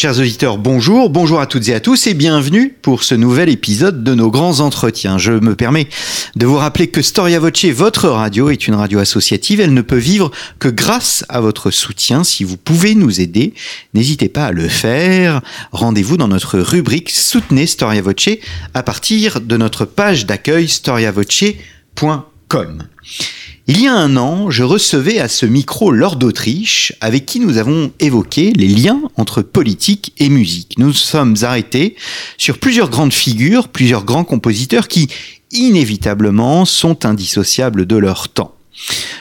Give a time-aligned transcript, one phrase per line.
[0.00, 4.04] Chers auditeurs, bonjour, bonjour à toutes et à tous et bienvenue pour ce nouvel épisode
[4.04, 5.18] de nos grands entretiens.
[5.18, 5.88] Je me permets
[6.36, 9.58] de vous rappeler que Storia Voce, votre radio, est une radio associative.
[9.58, 10.30] Elle ne peut vivre
[10.60, 12.22] que grâce à votre soutien.
[12.22, 13.54] Si vous pouvez nous aider,
[13.92, 15.40] n'hésitez pas à le faire.
[15.72, 18.38] Rendez-vous dans notre rubrique Soutenez Storia Voce
[18.74, 22.84] à partir de notre page d'accueil storiavoce.com.
[23.70, 27.58] Il y a un an, je recevais à ce micro Lord d'Autriche, avec qui nous
[27.58, 30.78] avons évoqué les liens entre politique et musique.
[30.78, 31.94] Nous sommes arrêtés
[32.38, 35.08] sur plusieurs grandes figures, plusieurs grands compositeurs qui,
[35.50, 38.54] inévitablement, sont indissociables de leur temps.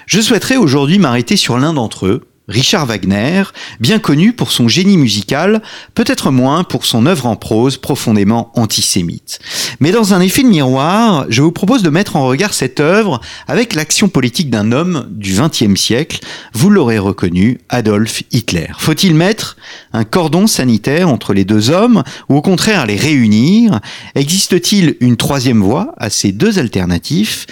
[0.05, 3.43] Je souhaiterais aujourd'hui m'arrêter sur l'un d'entre eux, Richard Wagner,
[3.79, 5.61] bien connu pour son génie musical,
[5.95, 9.39] peut-être moins pour son œuvre en prose profondément antisémite.
[9.79, 13.19] Mais dans un effet de miroir, je vous propose de mettre en regard cette œuvre
[13.47, 16.19] avec l'action politique d'un homme du XXe siècle,
[16.53, 18.67] vous l'aurez reconnu, Adolf Hitler.
[18.77, 19.57] Faut-il mettre
[19.91, 23.81] un cordon sanitaire entre les deux hommes ou au contraire les réunir?
[24.15, 27.45] Existe-t-il une troisième voie à ces deux alternatifs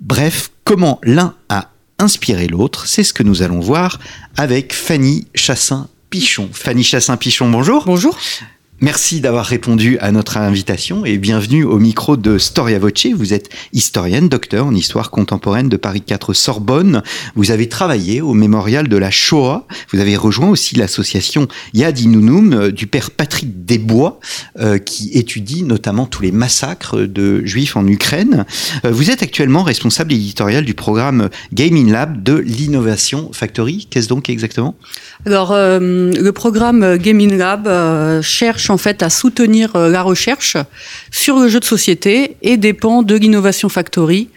[0.00, 2.86] Bref, comment l'un a inspirer l'autre.
[2.86, 3.98] C'est ce que nous allons voir
[4.36, 6.50] avec Fanny Chassin-Pichon.
[6.52, 7.84] Fanny Chassin-Pichon, bonjour.
[7.86, 8.18] Bonjour.
[8.82, 13.06] Merci d'avoir répondu à notre invitation et bienvenue au micro de Storia Voce.
[13.06, 17.02] Vous êtes historienne, docteur en histoire contemporaine de Paris 4 Sorbonne.
[17.36, 19.66] Vous avez travaillé au mémorial de la Shoah.
[19.92, 24.20] Vous avez rejoint aussi l'association Yad Inunum euh, du père Patrick Desbois
[24.58, 28.44] euh, qui étudie notamment tous les massacres de juifs en Ukraine.
[28.84, 33.88] Euh, vous êtes actuellement responsable éditorial du programme Gaming Lab de l'Innovation Factory.
[33.90, 34.76] Qu'est-ce donc exactement?
[35.24, 37.68] Alors, le programme Gaming Lab
[38.22, 40.56] cherche en fait à soutenir euh, la recherche
[41.10, 44.28] sur le jeu de société et dépend de l'Innovation Factory,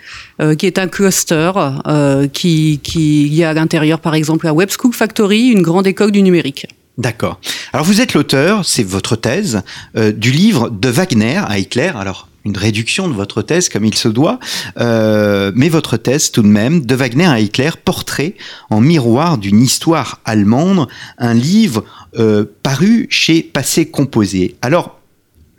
[0.41, 1.51] euh, qui est un cluster
[1.87, 6.11] euh, qui, qui y a à l'intérieur, par exemple, la Web Factory, une grande école
[6.11, 6.67] du numérique.
[6.97, 7.39] D'accord.
[7.73, 9.61] Alors vous êtes l'auteur, c'est votre thèse,
[9.95, 11.91] du livre de Wagner à Hitler.
[11.95, 14.39] Alors une réduction de votre thèse comme il se doit,
[14.77, 18.35] mais votre thèse tout de même, de Wagner à Hitler, portrait
[18.69, 21.83] en miroir d'une histoire allemande, un livre
[22.17, 24.55] euh, paru chez Passé Composé.
[24.61, 24.98] Alors,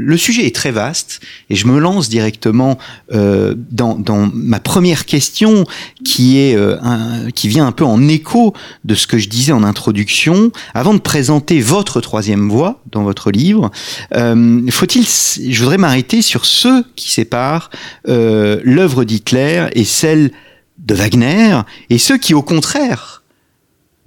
[0.02, 2.78] le sujet est très vaste et je me lance directement
[3.12, 5.64] euh, dans, ma première question
[6.04, 9.62] qui est euh, qui vient un peu en écho de ce que je disais en
[9.62, 10.50] introduction.
[10.74, 13.70] Avant de présenter votre troisième voie dans votre livre,
[14.14, 17.70] euh, faut-il Je voudrais m'arrêter sur ceux qui séparent
[18.06, 20.30] l'œuvre d'Hitler et celle
[20.78, 23.19] de Wagner et ceux qui, au contraire,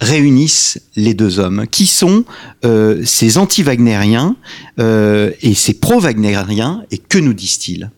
[0.03, 2.25] réunissent les deux hommes, qui sont
[2.65, 4.35] euh, ces anti-wagnériens
[4.79, 7.89] euh, et ces pro-wagnériens, et que nous disent-ils?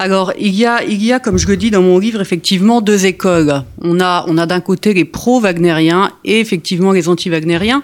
[0.00, 2.80] Alors, il y, a, il y a, comme je le dis dans mon livre, effectivement
[2.80, 3.64] deux écoles.
[3.82, 7.82] On a, on a d'un côté les pro-wagnériens et effectivement les anti-wagnériens.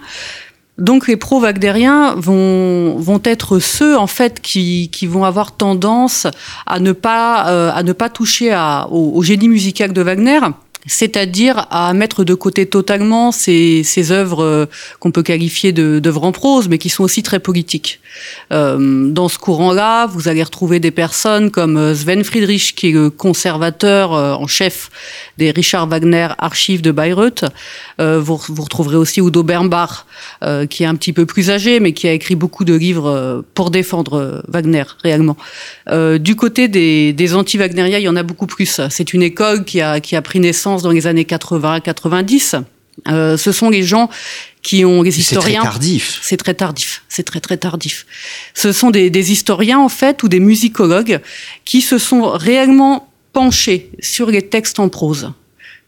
[0.77, 6.27] Donc les pro-wagnériens vont, vont être ceux en fait qui, qui vont avoir tendance
[6.65, 8.53] à ne pas, euh, à ne pas toucher
[8.89, 10.39] au, au, génie musical de Wagner,
[10.87, 14.65] c'est-à-dire à mettre de côté totalement ces, ces œuvres euh,
[14.99, 17.99] qu'on peut qualifier d'œuvres en prose, mais qui sont aussi très politiques.
[18.53, 22.91] Euh, dans ce courant-là, vous allez retrouver des personnes comme euh, Sven Friedrich, qui est
[22.91, 24.89] le conservateur en chef
[25.37, 27.45] des Richard Wagner archives de Bayreuth.
[27.99, 30.05] vous, vous, retrouverez aussi Udo Bernbach,
[30.69, 33.71] qui est un petit peu plus âgé, mais qui a écrit beaucoup de livres pour
[33.71, 35.37] défendre Wagner, réellement.
[35.91, 38.81] du côté des, des anti-Wagneriens, il y en a beaucoup plus.
[38.89, 42.63] C'est une école qui a, qui a pris naissance dans les années 80-90.
[43.07, 44.09] Euh, ce sont les gens
[44.61, 45.43] qui ont les historiens.
[45.43, 46.19] C'est très tardif.
[46.21, 47.03] C'est très tardif.
[47.09, 48.05] C'est très très tardif.
[48.53, 51.19] Ce sont des, des, historiens en fait ou des musicologues
[51.65, 55.31] qui se sont réellement penchés sur les textes en prose.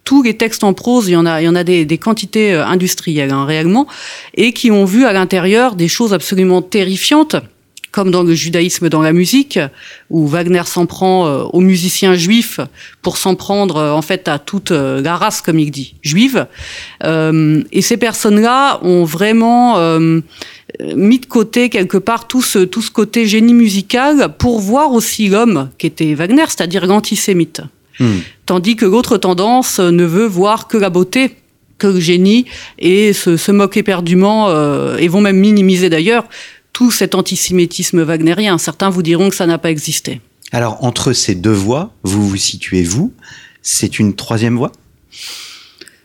[0.04, 1.98] Tous les textes en prose, il y en a, il y en a des, des
[1.98, 3.88] quantités euh, industrielles hein, réellement,
[4.36, 7.38] et qui ont vu à l'intérieur des choses absolument terrifiantes
[7.98, 9.58] comme dans le judaïsme dans la musique,
[10.12, 12.60] où Wagner s'en prend euh, aux musiciens juifs
[13.02, 16.46] pour s'en prendre euh, en fait à toute euh, la race, comme il dit, juive.
[17.04, 19.80] et ces personnes-là ont vraiment
[20.96, 25.28] mis de côté quelque part tout ce, tout ce côté génie musical pour voir aussi
[25.28, 27.62] l'homme qui était Wagner, c'est-à-dire l'antisémite.
[28.00, 28.20] Hmm.
[28.46, 31.32] Tandis que l'autre tendance ne veut voir que la beauté
[31.80, 32.46] que le génie
[32.80, 34.52] et se, se moque éperdument
[34.98, 36.26] et vont même minimiser d'ailleurs
[36.77, 38.59] tout cet antisémitisme wagnérien.
[38.59, 40.21] Certains vous diront que ça n'a pas existé.
[40.51, 43.12] Alors, entre ces deux voies, vous vous situez, vous
[43.63, 44.71] c'est une troisième voie?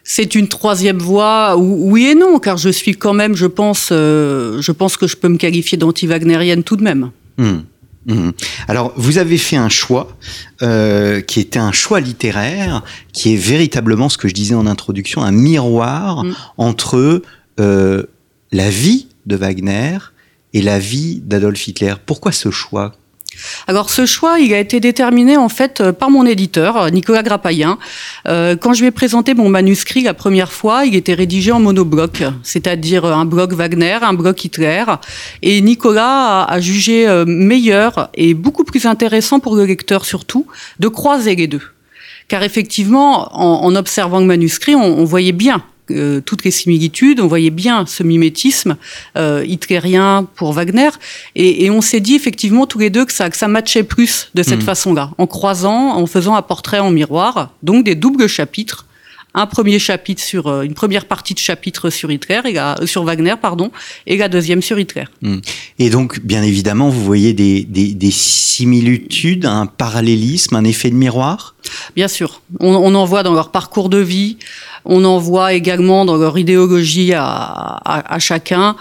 [0.02, 4.62] C'est une troisième voie, oui et non, car je suis quand même, je pense, euh,
[4.62, 7.10] je pense que je peux me qualifier d'anti-wagnérienne tout de même.
[7.36, 7.58] Hmm.
[8.06, 8.30] Hmm.
[8.66, 10.16] Alors, vous avez fait un choix
[10.62, 12.82] euh, qui était un choix littéraire,
[13.12, 16.32] qui est véritablement ce que je disais en introduction, un miroir hmm.
[16.56, 17.22] entre
[17.60, 18.04] euh,
[18.52, 19.98] la vie de Wagner
[20.54, 21.94] et la vie d'Adolf Hitler.
[22.04, 22.92] Pourquoi ce choix?
[23.66, 27.78] Alors ce choix, il a été déterminé en fait euh, par mon éditeur, Nicolas Grappayen.
[28.28, 31.60] Euh, quand je lui ai présenté mon manuscrit la première fois, il était rédigé en
[31.60, 34.84] monobloc, c'est-à-dire un bloc Wagner, un bloc Hitler.
[35.42, 40.46] Et Nicolas a, jugé euh, meilleur et beaucoup plus intéressant pour le lecteur surtout
[40.78, 41.62] de croiser les deux.
[42.28, 47.20] Car effectivement, en, observant le manuscrit, on voyait bien euh, toutes les similitudes.
[47.20, 48.76] On voyait bien ce mimétisme
[49.16, 50.90] euh, hitlérien pour Wagner.
[51.34, 54.42] Et, on s'est dit effectivement tous les deux que ça, que ça matchait plus de
[54.42, 54.62] cette mm.
[54.62, 58.86] façon-là, en croisant, en faisant un portrait en miroir, donc des doubles chapitres
[59.34, 63.34] un premier chapitre sur euh, une première partie de chapitre sur Hitler et sur Wagner
[63.40, 63.70] pardon
[64.06, 65.04] et la deuxième sur Hitler.
[65.22, 65.38] Mm.
[65.78, 70.96] Et donc bien évidemment vous voyez des, des, des, similitudes, un parallélisme, un effet de
[70.96, 71.54] miroir?
[71.96, 74.36] Bien sûr, on, on en voit dans leur parcours de vie,
[74.84, 78.76] on en voit également dans leur idéologie à, à, à chacun.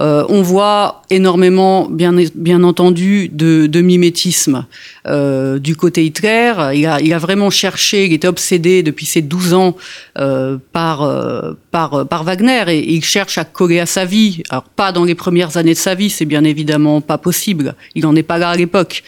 [0.00, 4.66] Euh, on voit énormément, bien, bien entendu, de, de mimétisme
[5.06, 6.54] euh, du côté Hitler.
[6.74, 9.76] Il a, il a vraiment cherché, il était obsédé depuis ses 12 ans
[10.18, 14.42] euh, par, euh, par, par Wagner et, et, il cherche à coller à sa vie.
[14.48, 17.74] Alors pas dans les premières années de sa vie, c'est bien évidemment pas possible.
[17.94, 19.02] Il n'en est pas là à l'époque.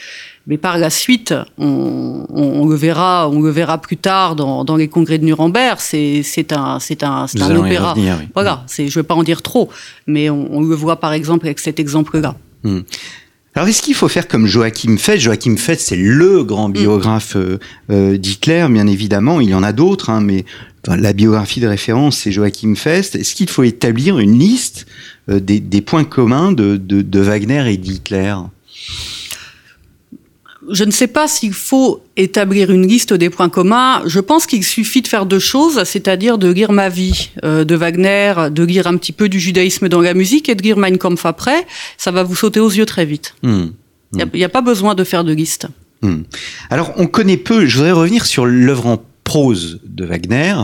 [0.47, 4.77] Mais par la suite, on, on, le verra, on le verra plus tard dans, dans
[4.77, 5.79] les congrès de Nuremberg.
[5.81, 7.95] C'est c'est un c'est un, un opéra.
[8.35, 9.71] Voilà, c'est je vais pas en dire trop,
[10.07, 12.37] mais on, on, le voit par exemple avec cet exemple-là.
[12.63, 12.81] Hmm.
[13.55, 15.21] Alors, est-ce qu'il faut faire comme Joachim Fett?
[15.21, 16.73] Joachim Fett, c'est le grand hmm.
[16.73, 17.59] biographe euh,
[17.91, 19.41] euh, d'Hitler, bien évidemment.
[19.41, 20.45] Il y en a d'autres, hein, mais
[20.85, 23.15] enfin, la biographie de référence, c'est Joachim Fest.
[23.15, 24.87] Est-ce qu'il faut établir une liste
[25.31, 28.35] euh, des, des, points communs de, de, de Wagner et d'Hitler?
[30.71, 34.03] Je ne sais pas s'il faut établir une liste des points communs.
[34.07, 37.75] Je pense qu'il suffit de faire deux choses, c'est-à-dire de lire ma vie euh, de
[37.75, 40.99] Wagner, de lire un petit peu du judaïsme dans la musique et de lire Mein
[40.99, 41.67] Kampf après.
[41.99, 43.35] Ça va vous sauter aux yeux très vite.
[43.43, 43.67] Hmm.
[44.13, 45.67] Il n'y a, a, pas besoin de faire de liste.
[46.03, 46.23] Hmm.
[46.71, 47.67] Alors, on connaît peu.
[47.67, 50.55] Je voudrais revenir sur l'œuvre en prose de Wagner.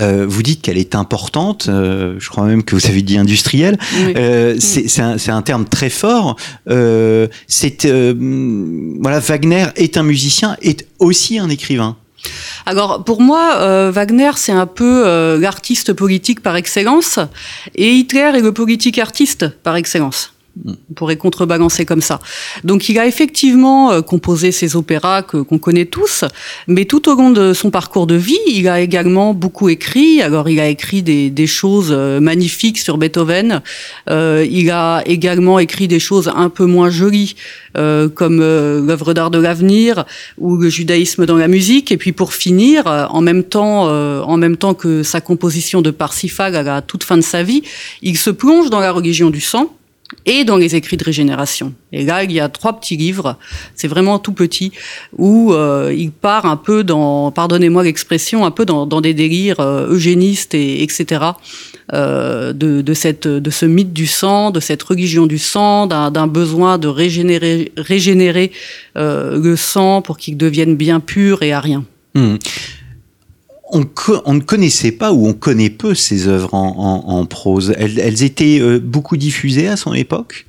[0.00, 3.78] Euh, vous dites qu'elle est importante, euh, je crois même que vous avez dit industrielle.
[4.16, 6.36] Euh, c'est un, un, terme très fort.
[6.68, 8.14] Euh, c'est euh,
[9.00, 11.96] voilà, Wagner est un musicien, est aussi un écrivain.
[12.64, 17.18] Alors pour moi, euh, Wagner, c'est un peu euh, l'artiste politique par excellence,
[17.74, 20.32] et Hitler est le politique artiste par excellence.
[20.64, 22.20] On pourrait contrebalancer comme ça.
[22.64, 26.24] Donc il a effectivement euh, composé ces opéras que qu'on connaît tous,
[26.66, 30.22] mais tout au long de son parcours de vie, il a également beaucoup écrit.
[30.22, 33.62] Alors il a écrit des, des choses euh, magnifiques sur Beethoven.
[34.10, 37.36] Euh, il a également écrit des choses un peu moins jolies,
[37.76, 40.04] euh, comme euh, l'œuvre d'art de l'avenir
[40.38, 41.92] ou le judaïsme dans la musique.
[41.92, 46.54] Et puis pour finir, en même temps, en même temps que sa composition de Parsifal
[46.56, 47.62] à la toute fin de sa vie,
[48.02, 49.75] il se plonge dans la religion du sang
[50.24, 51.74] et dans les écrits de régénération.
[51.92, 53.36] Et là, il y a trois petits livres,
[53.74, 54.72] c'est vraiment tout petit,
[55.16, 59.60] où euh, il part un peu dans, pardonnez-moi l'expression, un peu dans, dans des délires
[59.60, 61.24] euh, eugénistes, et, etc.,
[61.92, 66.26] euh, de, de, cette, de ce mythe du sang, de cette religion du sang, d'un
[66.26, 68.50] besoin de régénérer, régénérer
[68.96, 71.84] euh, le sang pour qu'il devienne bien pur et à rien.
[72.14, 72.36] Mmh
[73.70, 77.74] on, ne connaissait pas ou on connaît peu ces œuvres en, prose.
[77.76, 80.45] Elles, elles étaient euh, beaucoup diffusées à son époque?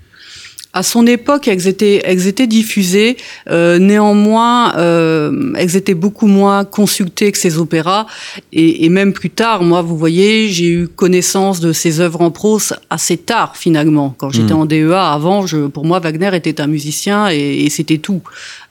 [0.74, 3.18] À son époque, elles étaient, elles étaient diffusées.
[3.50, 8.06] Euh, néanmoins, euh, elles étaient beaucoup moins consultées que ses opéras.
[8.52, 12.32] Et, et même plus tard, moi, vous voyez, j'ai eu connaissance de ses œuvres en
[12.32, 14.14] prose assez tard, finalement.
[14.18, 14.58] Quand j'étais mmh.
[14.58, 18.22] en DEA, avant, je, pour moi, Wagner était un musicien et, et c'était tout.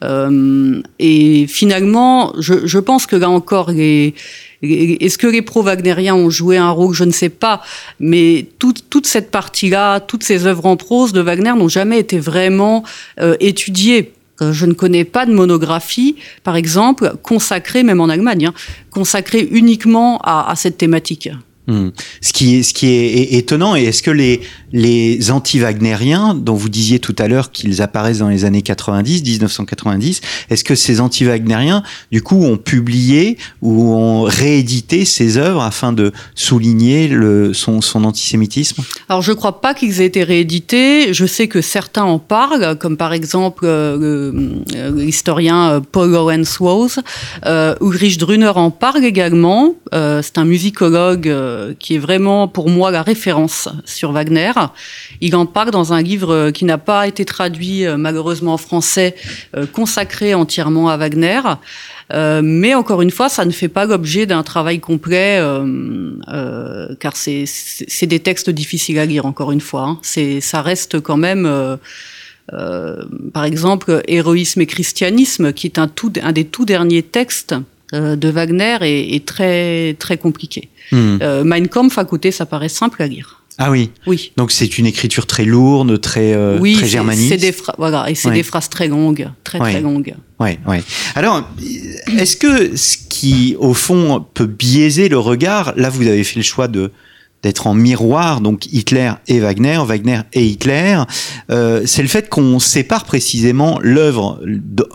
[0.04, 4.14] Euh, et finalement, je, je pense que là encore, les
[4.62, 7.62] est-ce que les pro-wagnériens ont joué un rôle Je ne sais pas.
[8.00, 12.84] Mais toute, cette partie-là, toutes ces œuvres en prose de Wagner n'ont jamais été vraiment
[13.20, 14.12] euh, étudiées.
[14.42, 18.54] Euh, je ne connais pas de monographie, par exemple, consacrée, même en Allemagne, hein,
[18.90, 21.30] consacrée uniquement à, à cette thématique.
[21.66, 21.88] Hmm.
[22.20, 27.50] Ce qui est, étonnant, et est-ce que les, anti-wagnériens, dont vous disiez tout à l'heure
[27.50, 30.20] qu'ils apparaissent dans les années 90, 1990,
[30.50, 31.82] est-ce que ces anti-wagnériens,
[32.12, 37.11] du coup, ont publié ou ont réédité ces œuvres afin de souligner
[37.52, 38.82] son, antisémitisme?
[39.08, 41.12] Alors, je ne crois pas qu'ils aient été réédités.
[41.12, 43.96] Je sais que certains en parlent, comme par exemple euh,
[44.75, 47.00] euh, l'historien euh, Paul Lawrence Wose.
[47.44, 49.75] Euh, Ulrich Drunner en parle également.
[49.92, 51.26] C'est un musicologue
[51.78, 54.52] qui est vraiment pour moi la référence sur Wagner.
[55.20, 59.14] Il en parle dans un livre qui n'a pas été traduit malheureusement en français,
[59.72, 61.40] consacré entièrement à Wagner.
[62.12, 66.94] Euh, mais encore une fois, ça ne fait pas l'objet d'un travail complet, euh, euh,
[67.00, 69.26] car c'est des textes difficiles à lire.
[69.26, 70.00] Encore une fois, hein.
[70.40, 71.50] ça reste quand même.
[73.32, 77.54] par exemple, Héroïsme et christianisme, qui est un des tout derniers textes
[77.93, 80.69] de Wagner, est, est, très très compliqué.
[80.93, 81.43] Mmh.
[81.45, 83.43] mein Kampf à côté, ça paraît simple à lire.
[83.59, 83.90] Ah oui.
[84.07, 84.33] Oui.
[84.37, 87.28] Donc c'est une écriture très lourde, très euh, oui, très germanique.
[87.28, 90.14] C'est des voilà, et c'est des phrases très longues, très très longues.
[90.38, 90.83] Ouais, ouais.
[91.14, 91.49] Alors,
[92.19, 96.43] est-ce que ce qui au fond peut biaiser le regard, là vous avez fait le
[96.43, 96.90] choix de
[97.43, 101.02] d'être en miroir, donc Hitler et Wagner, Wagner et Hitler,
[101.50, 104.40] euh, c'est le fait qu'on sépare précisément l'œuvre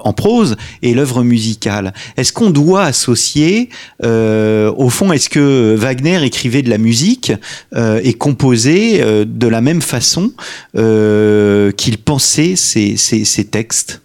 [0.04, 1.94] en prose et l'œuvre musicale.
[2.18, 3.70] Est-ce qu'on doit associer,
[4.04, 7.32] euh, au fond, est-ce que Wagner écrivait de la musique
[7.76, 10.32] euh, et composait euh, de la même façon
[10.78, 14.02] euh, qu'il pensait ses, ses, ses textes?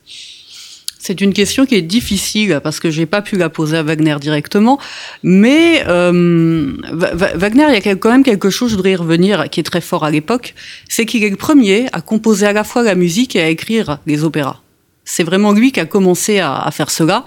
[1.06, 4.16] C'est une question qui est difficile parce que j'ai pas pu la poser à Wagner
[4.20, 4.80] directement,
[5.22, 9.60] mais euh, Wagner, il y a quand même quelque chose, je voudrais y revenir, qui
[9.60, 10.54] est très fort à l'époque,
[10.88, 14.00] c'est qu'il est le premier à composer à la fois la musique et à écrire
[14.06, 14.60] les opéras.
[15.04, 17.24] C'est vraiment lui qui a commencé à, faire cela.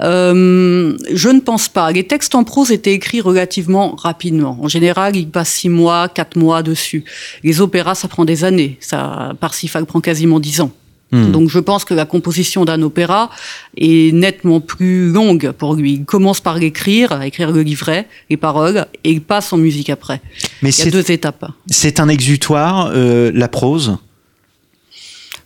[0.00, 1.92] Euh, je ne pense pas.
[1.92, 4.58] Les textes en prose étaient écrits relativement rapidement.
[4.60, 7.04] En général, il passe six mois, quatre mois dessus.
[7.44, 8.76] Les opéras, ça prend des années.
[8.80, 10.72] Ça, Parsifal prend quasiment dix ans.
[11.12, 11.32] Hmm.
[11.32, 13.30] Donc je pense que la composition d'un opéra
[13.76, 15.94] est nettement plus longue pour lui.
[15.94, 20.20] Il commence par l'écrire, écrire le livret, les paroles, et il passe en musique après.
[20.62, 21.50] Mais il y a deux étapes.
[21.68, 23.98] C'est un exutoire, euh, la prose?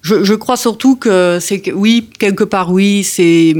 [0.04, 3.54] Je, je, crois surtout que c'est que oui, quelque part oui, c'est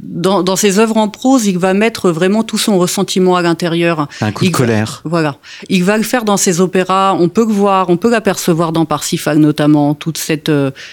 [0.00, 4.08] dans, dans, ses œuvres en prose, il va mettre vraiment tout son ressentiment à l'intérieur.
[4.22, 5.02] Un coup de colère.
[5.04, 5.36] voilà.
[5.68, 7.14] Il va le faire dans ses opéras.
[7.18, 10.50] On peut le voir, on peut l'apercevoir dans Parsifal notamment, toute cette,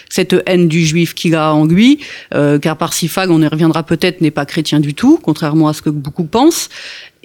[0.10, 2.00] cette haine du juif qu'il a en lui.
[2.34, 5.82] Euh, car Parsifal, on y reviendra peut-être, n'est pas chrétien du tout, contrairement à ce
[5.82, 6.70] que beaucoup pensent.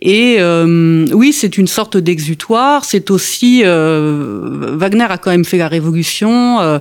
[0.02, 2.84] Et euh, oui, c'est une sorte d'exutoire.
[2.84, 6.78] C'est aussi euh, Wagner a quand même fait la révolution euh,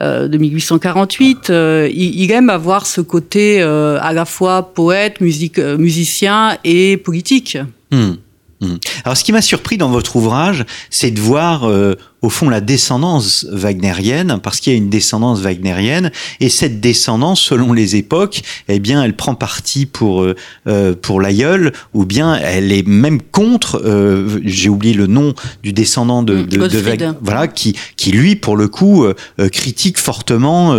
[0.00, 1.50] euh de 1848.
[1.50, 6.96] Euh, il, il, aime avoir ce côté euh, à la fois poète, musique, musicien et
[6.96, 7.58] politique.
[7.90, 8.12] Hmm.
[8.60, 8.76] Hmm.
[9.04, 12.60] Alors, ce qui m'a surpris dans votre ouvrage, c'est de voir euh, au fond la
[12.60, 18.42] descendance wagnérienne, parce qu'il y a une descendance wagnérienne, et cette descendance, selon les époques,
[18.68, 20.34] eh bien, elle prend parti pour euh,
[20.66, 23.80] euh pour l'aïeul, ou bien elle est même contre.
[23.84, 28.36] Euh, J'ai oublié le nom du descendant de, de, de Wagner, voilà, qui qui lui,
[28.36, 29.14] pour le coup, euh,
[29.48, 30.76] critique fortement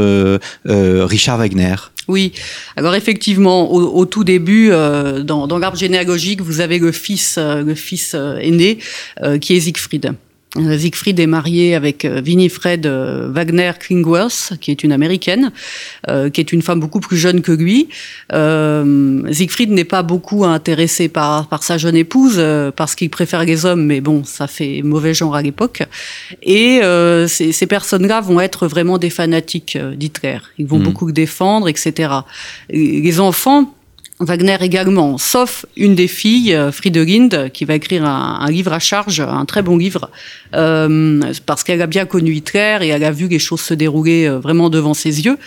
[0.66, 1.76] Richard Wagner.
[2.12, 2.34] Oui,
[2.76, 7.64] alors effectivement, au, tout début, euh, dans, dans l'arbre généalogique, vous avez le fils, euh,
[7.64, 8.80] le fils euh, aîné,
[9.40, 10.14] qui est Siegfried.
[10.56, 15.52] Siegfried est marié avec Winifred Wagner Klingworth, qui est une américaine,
[16.10, 17.88] euh, qui est une femme beaucoup plus jeune que lui.
[18.34, 23.46] Euh, Siegfried n'est pas beaucoup intéressé par, par sa jeune épouse euh, parce qu'il préfère
[23.46, 25.84] les hommes, mais bon, ça fait mauvais genre à l'époque.
[26.44, 26.82] Et
[27.28, 30.40] ces, ces personnes-là vont être vraiment des fanatiques d'Hitler.
[30.58, 30.84] Ils vont mmh.
[30.84, 32.14] beaucoup le défendre, etc.
[32.70, 33.74] Les enfants
[34.24, 38.80] Wagner également, sauf une des filles, euh, Friedelind, qui va écrire un, un, livre à
[38.80, 40.10] charge, un très bon livre,
[40.56, 44.28] euh, parce qu'elle a bien connu Hitler et elle a vu les choses se dérouler
[44.28, 45.38] euh, vraiment devant ses yeux.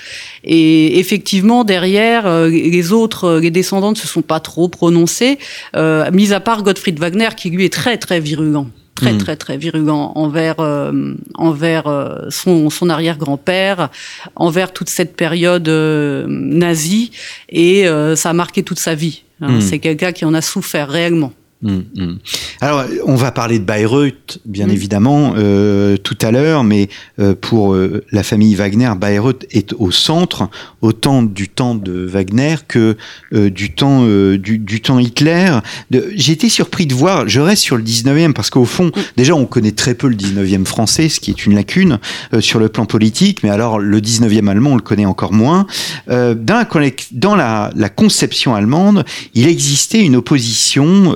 [0.43, 5.39] Et effectivement, derrière, euh, les autres, les descendants ne se sont pas trop prononcés,
[5.77, 9.19] euh, mis à part Gottfried Wagner, qui lui est très très virulent très mmh.
[9.19, 13.91] très très virulent envers euh, envers euh, son, son arrière-grand-père,
[14.37, 17.11] envers toute cette période euh, nazie
[17.49, 19.23] et euh, ça a marqué toute sa vie.
[19.41, 19.53] Hein.
[19.53, 19.61] Mmh.
[19.61, 21.33] C'est quelqu'un qui en a souffert réellement.
[21.63, 22.15] Mmh, mmh.
[22.61, 24.71] Alors, on va parler de Bayreuth, bien mmh.
[24.71, 29.91] évidemment, euh, tout à l'heure, mais euh, pour euh, la famille Wagner, Bayreuth est au
[29.91, 30.51] centre,
[30.83, 32.97] autant du temps de Wagner que
[33.33, 35.59] du temps du, du, temps Hitler.
[35.91, 39.47] J'ai été surpris de voir, je reste sur le 19e, parce qu'au fond, déjà, on
[39.47, 41.99] connaît très peu le 19e français, ce qui est une lacune
[42.41, 45.67] sur le plan politique, mais alors le 19e allemand, on le connaît encore moins.
[46.07, 51.15] dans la, dans la, la conception allemande, il existait une opposition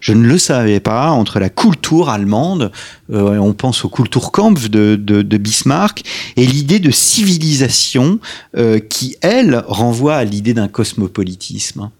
[0.00, 2.72] je ne le savais pas entre la Kultur allemande,
[3.12, 6.02] euh, on pense au Kulturkampf de, de, Bismarck,
[6.36, 8.20] et l'idée de civilisation
[8.56, 11.90] euh, qui, elle, renvoie à l'idée d'un cosmopolitisme.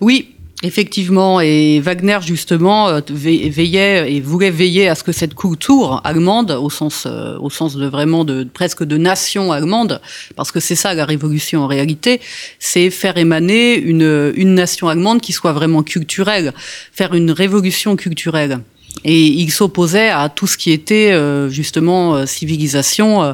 [0.00, 6.00] Oui, Effectivement, et Wagner justement euh, veillait et voulait veiller à ce que cette culture
[6.02, 10.00] allemande, au sens, euh, au sens de vraiment de presque de nation allemande,
[10.34, 12.20] parce que c'est ça la révolution en réalité,
[12.58, 16.52] c'est faire émaner une, une nation allemande qui soit vraiment culturelle,
[16.92, 18.58] faire une révolution culturelle.
[19.04, 23.32] Et il s'opposait à tout ce qui était euh, justement civilisation.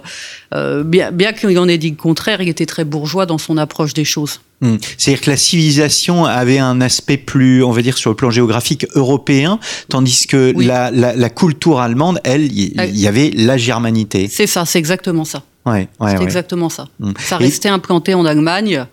[0.53, 3.95] bien, bien qu'il en ait dit le contraire, il était très bourgeois dans son approche
[3.95, 4.41] des choses.
[4.65, 4.79] Hmm.
[4.97, 8.87] C'est-à-dire que la civilisation avait un aspect plus, on va dire, sur le plan géographique
[8.95, 9.59] européen,
[9.91, 14.27] tandis que la, la, la, culture allemande, elle, il y, avait la germanité.
[14.31, 15.43] C'est ça, c'est exactement ça.
[15.67, 15.89] Ouais,
[16.21, 16.89] exactement ça.
[17.01, 17.13] Hmm.
[17.19, 18.85] Ça restait implanté en Allemagne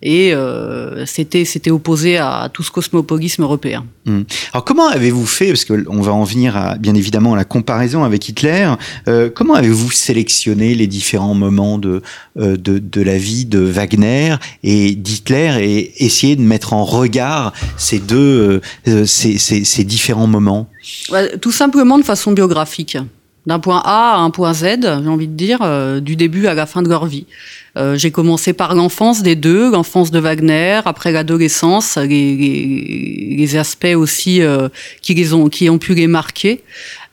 [0.00, 3.84] et euh, c'était c'était opposé à tout ce cosmopolisme européen.
[4.06, 4.22] Hmm.
[4.54, 7.44] Alors comment avez-vous fait parce que on va en venir à bien évidemment à la
[7.44, 8.72] comparaison avec Hitler.
[9.06, 12.00] Euh, comment avez-vous sélectionné les différents moments de,
[12.38, 17.52] euh, de, de la vie de Wagner et d'Hitler et essayé de mettre en regard
[17.76, 18.62] ces deux
[19.04, 20.70] ces, ces, ces, différents moments?
[21.42, 22.96] Tout simplement de façon biographique
[23.46, 26.54] d'un point A à un point Z, j'ai envie de dire, euh, du début à
[26.54, 27.26] la fin de leur vie.
[27.76, 33.56] Euh, j'ai commencé par l'enfance des deux, l'enfance de Wagner, après l'adolescence, les, les, les,
[33.56, 34.68] aspects aussi euh,
[35.02, 36.62] qui les ont, qui ont pu les marquer.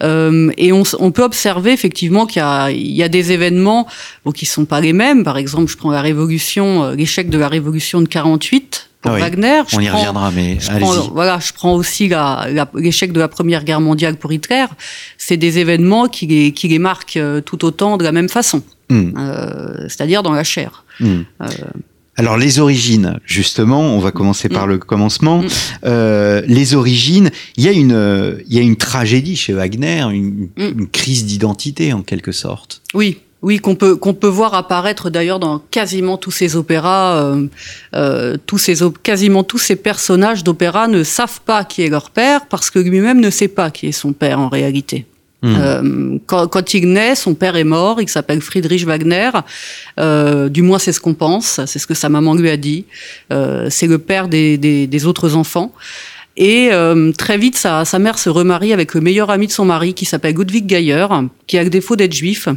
[0.03, 3.87] Euh, et on, on, peut observer effectivement qu'il y, y a, des événements
[4.23, 5.23] bon, qui sont pas les mêmes.
[5.23, 9.15] Par exemple, je prends la révolution, euh, l'échec de la révolution de 48 pour Ah
[9.15, 9.61] oui, Wagner.
[9.67, 10.81] Je On y prends- reviendra, mais je allez-y.
[10.83, 14.65] prends, voilà, je prends aussi la- la- l'échec de la Première Guerre mondiale pour Hitler.
[15.17, 18.61] C'est des événements qui les, qui les marquent euh, tout autant de la même façon,
[18.89, 20.83] Hmm, euh, c'est-à-dire dans la chair.
[20.99, 21.21] hmm.
[21.41, 21.45] Euh,
[22.17, 24.69] Alors les origines, justement, on va commencer par Mm.
[24.71, 25.43] le commencement.
[25.85, 30.01] Euh, les origines, il y a une, euh, il y a une tragédie chez Wagner,
[30.11, 32.81] une, une crise d'identité en quelque sorte.
[32.93, 37.17] Oui, oui, qu'on peut qu'on peut voir apparaître d'ailleurs dans quasiment tous ces opéras.
[37.17, 37.47] euh,
[37.95, 42.11] euh, tous ces op- quasiment tous ces personnages d'opéra ne savent pas qui est leur
[42.11, 45.05] père parce que lui-même ne sait pas qui est son père en réalité.
[45.43, 45.55] Hmm.
[45.57, 47.99] Euh, quand, quand il naît, son père est mort.
[47.99, 49.31] Il s'appelle Friedrich Wagner.
[49.99, 51.59] Euh, du moins, c'est ce qu'on pense.
[51.65, 52.85] C'est ce que sa maman lui a dit.
[53.33, 55.73] Euh, c'est le père des, des, des autres enfants.
[56.37, 59.65] Et euh, très vite, sa, sa mère se remarie avec le meilleur ami de son
[59.65, 61.07] mari, qui s'appelle Ludwig Geyer,
[61.47, 62.47] qui a le défaut d'être juif.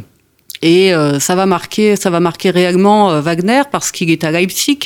[0.61, 4.31] Et euh, ça va marquer, ça va marquer réellement euh, Wagner parce qu'il est à
[4.31, 4.79] Leipzig,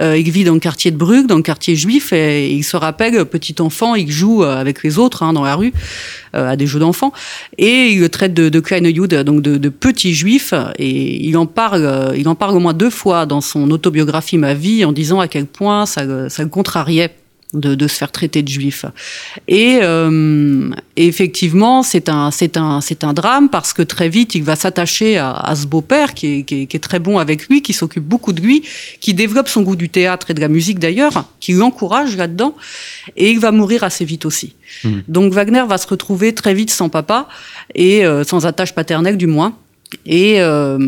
[0.00, 2.76] euh, il vit dans le quartier de Brugge, dans le quartier juif, et il se
[2.76, 5.72] rappelle, petit enfant, il joue euh, avec les autres hein, dans la rue
[6.34, 7.12] euh, à des jeux d'enfants,
[7.56, 11.36] et il le traite de, de kleine Jude, donc de, de petit juif, et il
[11.36, 14.84] en parle, euh, il en parle au moins deux fois dans son autobiographie Ma vie,
[14.84, 17.14] en disant à quel point ça, ça le contrariait.
[17.54, 18.84] De, de se faire traiter de juif.
[19.48, 24.42] Et, euh, effectivement, c'est un, c'est un, c'est un drame parce que très vite, il
[24.42, 27.48] va s'attacher à, à ce beau-père qui est, qui, est, qui est très bon avec
[27.48, 28.64] lui, qui s'occupe beaucoup de lui,
[29.00, 32.54] qui développe son goût du théâtre et de la musique d'ailleurs, qui l'encourage là-dedans,
[33.16, 34.54] et il va mourir assez vite aussi.
[34.84, 35.04] Mhm.
[35.08, 37.28] Donc Wagner va se retrouver très vite sans papa
[37.74, 39.56] et euh, sans attache paternelle du moins.
[40.04, 40.78] Et, euh,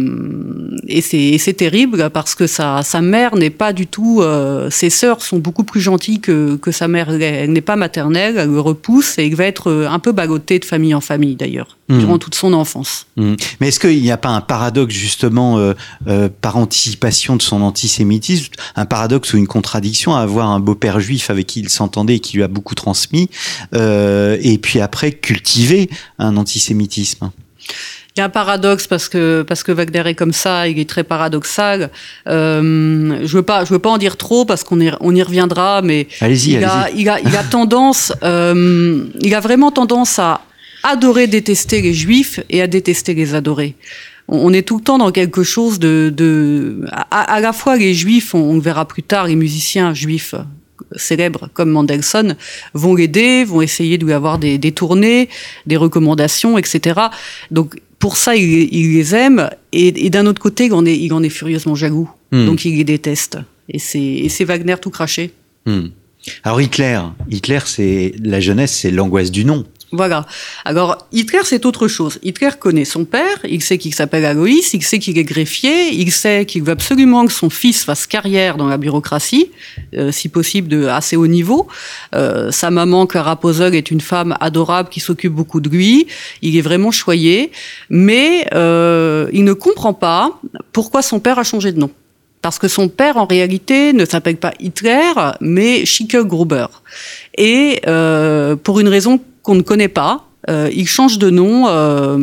[0.86, 4.20] et c'est terrible parce que sa, sa mère n'est pas du tout.
[4.20, 7.10] euh, ses sœurs sont beaucoup plus gentilles que, que sa mère.
[7.10, 10.58] Elle n'est pas maternelle, elle le repousse et il va être euh, un peu bagoté
[10.58, 11.98] de famille en famille d'ailleurs, Mhm.
[12.00, 13.06] durant toute son enfance.
[13.16, 13.36] Hmm.
[13.60, 18.52] Mais est-ce qu'il n'y a pas un paradoxe justement euh, par anticipation de son antisémitisme,
[18.76, 22.20] un paradoxe ou une contradiction à avoir un beau-père juif avec qui il s'entendait et
[22.20, 23.28] qui lui a beaucoup transmis,
[23.72, 27.30] et puis après cultiver un antisémitisme?
[28.20, 31.04] Y a un paradoxe parce que parce que Wagner est comme ça, il est très
[31.04, 31.90] paradoxal.
[32.28, 35.22] Euh, je veux pas je veux pas en dire trop parce qu'on y, on y
[35.22, 37.02] reviendra, mais Allez-y, il a, allez-y.
[37.02, 40.42] il a, il a tendance, euh, il a vraiment tendance à
[40.82, 43.74] adorer détester les juifs et à détester les adorer.
[44.28, 47.76] On on est tout le temps dans quelque chose de, de à, à la fois
[47.76, 50.34] les juifs, on, on le verra plus tard, les musiciens juifs
[50.96, 52.36] célèbres comme Mendelssohn
[52.74, 55.28] vont l'aider, vont essayer de lui avoir des, des tournées,
[55.66, 57.00] des recommandations, etc.
[57.50, 60.96] Donc pour ça, il, il les aime et, et d'un autre côté, il en est,
[60.96, 62.10] il en est furieusement jaloux.
[62.32, 62.46] Hmm.
[62.46, 63.38] Donc il les déteste.
[63.68, 65.32] Et c'est et c'est Wagner tout craché.
[65.66, 65.88] Hmm.
[66.44, 69.64] Alors Hitler, Hitler, c'est la jeunesse, c'est l'angoisse du nom.
[69.92, 70.24] Voilà.
[70.64, 72.20] Alors, Hitler, c'est autre chose.
[72.22, 76.12] Hitler connaît son père, il sait qu'il s'appelle Aloïs, il sait qu'il est greffier, il
[76.12, 79.50] sait qu'il veut absolument que son fils fasse carrière dans la bureaucratie,
[79.96, 81.66] euh, si possible de assez haut niveau.
[82.14, 86.06] Euh, sa maman, Clara Posel, est une femme adorable qui s'occupe beaucoup de lui.
[86.40, 87.50] Il est vraiment choyé,
[87.88, 90.40] mais euh, il ne comprend pas
[90.72, 91.90] pourquoi son père a changé de nom.
[92.42, 96.66] Parce que son père, en réalité, ne s'appelle pas Hitler, mais Schickel Gruber.
[97.36, 97.82] Et
[98.62, 101.66] pour une raison qu'on ne connaît pas, il change de nom.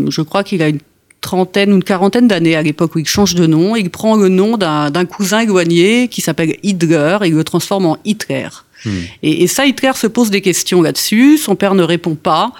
[0.09, 0.79] je crois qu'il a une
[1.19, 3.75] trentaine ou une quarantaine d'années à l'époque où il change de nom.
[3.75, 7.97] Il prend le nom d'un cousin éloigné qui s'appelle Hitler et il le transforme en
[8.05, 8.47] Hitler.
[8.85, 8.91] Hmm.
[9.23, 11.37] Et, ça, Hitler se pose des questions là-dessus.
[11.37, 12.53] Son père ne répond pas.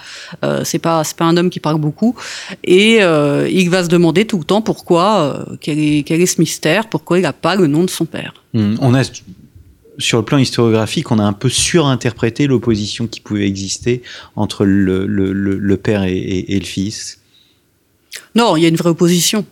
[0.44, 2.14] Euh, c'est pas, c'est pas un homme qui parle beaucoup.
[2.62, 6.26] Et euh, il va se demander tout le temps pourquoi, euh, quel, est, quel est
[6.26, 8.34] ce mystère, pourquoi il n'a pas le nom de son père.
[8.52, 8.74] Hmm.
[8.80, 9.02] On a
[9.98, 14.02] sur le plan historiographique, on a un peu surinterprété l'opposition qui pouvait exister
[14.36, 17.20] entre le, père et le fils.
[18.34, 19.44] Non, il y a une vraie opposition.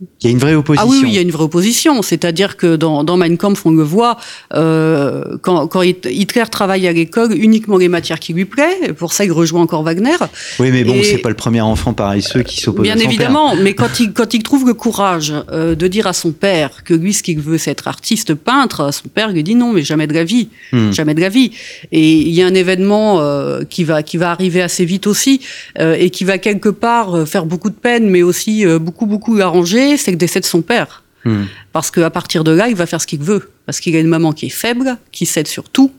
[0.00, 0.88] Il y a une vraie opposition.
[0.88, 2.02] Ah oui, il y a une vraie opposition.
[2.02, 4.18] C'est-à-dire que dans, dans Mein Kampf, on le voit,
[4.52, 8.92] euh, quand, quand, Hitler travaille à l'école, uniquement les matières qui lui plaisent.
[8.98, 10.16] Pour ça, il rejoint encore Wagner.
[10.58, 13.54] Oui, mais bon, c'est pas le premier enfant paresseux qui s'oppose Bien à son évidemment,
[13.54, 16.94] mais quand il, quand il trouve le courage euh, de dire à son père que
[16.94, 20.08] lui, ce qu'il veut, c'est être artiste peintre, son père lui dit non, mais jamais
[20.08, 20.48] de la vie.
[20.72, 20.90] Hmm.
[20.90, 21.52] Jamais de la vie.
[21.92, 25.40] Et il y a un événement euh, qui, va, qui va arriver assez vite aussi
[25.78, 29.83] euh, et qui va quelque part faire beaucoup de peine, mais aussi beaucoup, beaucoup arranger
[29.96, 31.02] c'est le décès de son père.
[31.24, 31.44] Hmm.
[31.72, 33.50] Parce qu'à partir de là, il va faire ce qu'il veut.
[33.66, 35.92] Parce qu'il a une maman qui est faible, qui cède sur tout.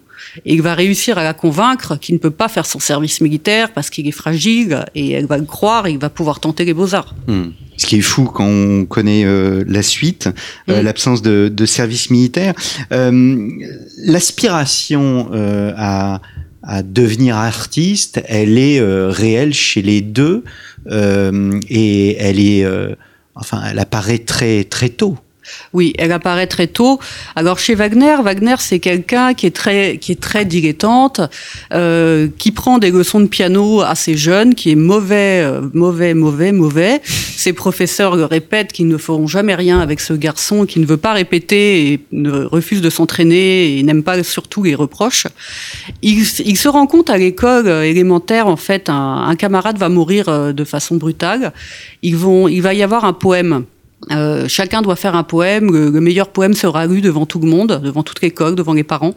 [0.45, 3.71] Et il va réussir à la convaincre qu'il ne peut pas faire son service militaire
[3.73, 4.85] parce qu'il est fragile.
[4.93, 7.15] Et elle va le croire et il va pouvoir tenter les beaux-arts.
[7.27, 7.49] Hmm.
[7.77, 10.29] Ce qui est fou quand on connaît euh, la suite,
[10.69, 10.85] euh, hmm.
[10.85, 12.53] l'absence de, service militaire.
[12.91, 13.49] Euh,
[14.03, 15.29] l'aspiration
[15.77, 16.21] à,
[16.63, 20.43] à devenir artiste, elle est réelle chez les deux
[20.91, 22.65] et elle est
[23.35, 25.17] enfin, elle apparaît très, très tôt.
[25.73, 26.99] Oui, elle apparaît très tôt.
[27.35, 31.21] Alors chez Wagner, Wagner c'est quelqu'un qui est très qui est très dilettante,
[31.73, 36.51] euh, qui prend des leçons de piano assez jeune, qui est mauvais, euh, mauvais, mauvais,
[36.51, 37.01] mauvais.
[37.05, 40.97] Ses professeurs le répètent qu'ils ne feront jamais rien avec ce garçon, qui ne veut
[40.97, 45.27] pas répéter et ne refuse de s'entraîner et n'aime pas surtout les reproches.
[46.01, 50.63] Il, se rend compte à l'école élémentaire en fait un, camarade va mourir euh, de
[50.63, 51.53] façon brutale.
[52.01, 53.65] Il va y avoir un poème
[54.11, 55.71] euh, chacun doit faire un poème.
[55.71, 59.15] Le, meilleur poème sera lu devant tout le monde, devant toute l'école, devant les parents.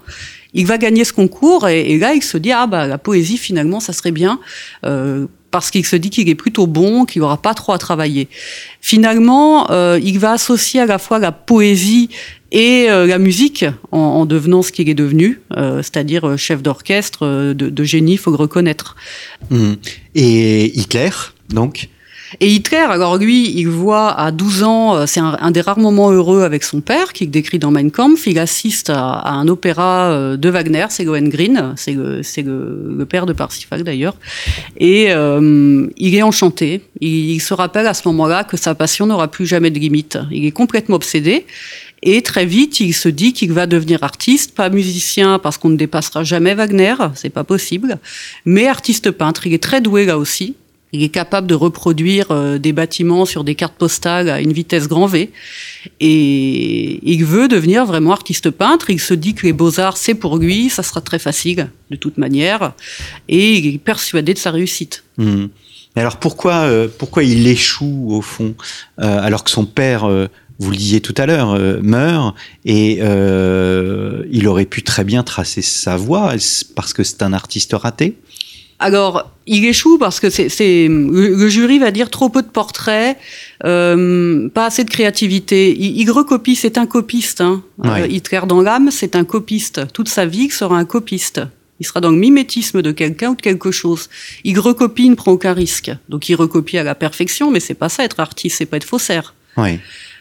[0.54, 3.80] Il va gagner ce concours et, là, il se dit ah bah la poésie finalement
[3.80, 4.40] ça serait bien
[4.86, 8.28] euh, parce qu'il se dit qu'il est plutôt bon, qu'il n'aura pas trop à travailler.
[8.80, 12.08] Finalement, euh, il va associer à la fois la poésie
[12.50, 18.16] et la musique en, devenant ce qu'il est devenu, c'est-à-dire chef d'orchestre de, de, génie,
[18.16, 18.96] faut le reconnaître.
[19.50, 19.74] Mmh.
[20.14, 21.10] Et Hitler,
[21.50, 21.90] donc
[22.40, 26.10] et Hitler, alors lui, il voit à 12 ans, euh, c'est un, des rares moments
[26.10, 28.26] heureux avec son père, qu'il décrit dans Mein Kampf.
[28.26, 33.82] Il assiste à, un opéra euh, de Wagner, c'est Lohengrin, c'est le, père de Parsifal
[33.82, 34.16] d'ailleurs.
[34.76, 36.82] Et euh, il est enchanté.
[37.00, 40.18] Il, il se rappelle à ce moment-là que sa passion n'aura plus jamais de limite.
[40.30, 41.46] Il est complètement obsédé.
[42.02, 45.76] Et très vite, il se dit qu'il va devenir artiste, pas musicien parce qu'on ne
[45.76, 47.98] dépassera jamais Wagner, c'est pas possible,
[48.44, 49.46] mais artiste peintre.
[49.46, 50.54] Il est très doué là aussi.
[50.92, 54.88] Il est capable de reproduire euh, des bâtiments sur des cartes postales à une vitesse
[54.88, 55.30] grand V.
[56.00, 58.88] Et il veut devenir vraiment artiste peintre.
[58.88, 62.16] Il se dit que les beaux-arts, c'est pour lui, ça sera très facile, de toute
[62.16, 62.72] manière.
[63.28, 65.04] Et il est persuadé de sa réussite.
[65.18, 65.46] Mmh.
[65.94, 68.54] Alors pourquoi, euh, pourquoi il échoue, au fond,
[69.00, 70.08] euh, alors que son père
[70.60, 75.96] vous le disiez tout à l'heure, meurt et il aurait pu très bien tracer sa
[75.96, 76.34] voie
[76.74, 78.16] parce que c'est un artiste raté?
[78.80, 83.16] Alors, il échoue parce que c'est le, jury va dire trop peu de portraits,
[83.64, 85.76] euh, pas assez de créativité.
[85.76, 87.40] Il, recopie, c'est un copiste.
[87.40, 87.62] Hein.
[87.84, 89.92] Euh, Hitler dans l'âme, c'est un copiste.
[89.92, 91.40] Toute sa vie, il sera un copiste.
[91.80, 94.08] Il sera dans le mimétisme de quelqu'un ou de quelque chose.
[94.44, 95.90] Il recopie, il ne prend aucun risque.
[96.08, 98.84] Donc il recopie à la perfection, mais c'est pas ça être artiste, c'est pas être
[98.84, 99.34] faussaire.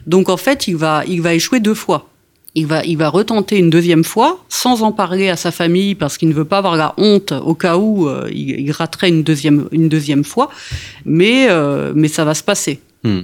[0.08, 2.10] Donc en fait, il va, il va échouer deux fois
[2.58, 6.18] il va, il va retenter une deuxième fois, sans en parler à sa famille, parce
[6.18, 9.68] qu'il ne veut pas avoir la honte au cas où euh, il, raterait une deuxième,
[9.72, 10.50] une deuxième fois,
[11.06, 12.80] mais, euh, mais ça va se passer.
[13.04, 13.22] Hmm.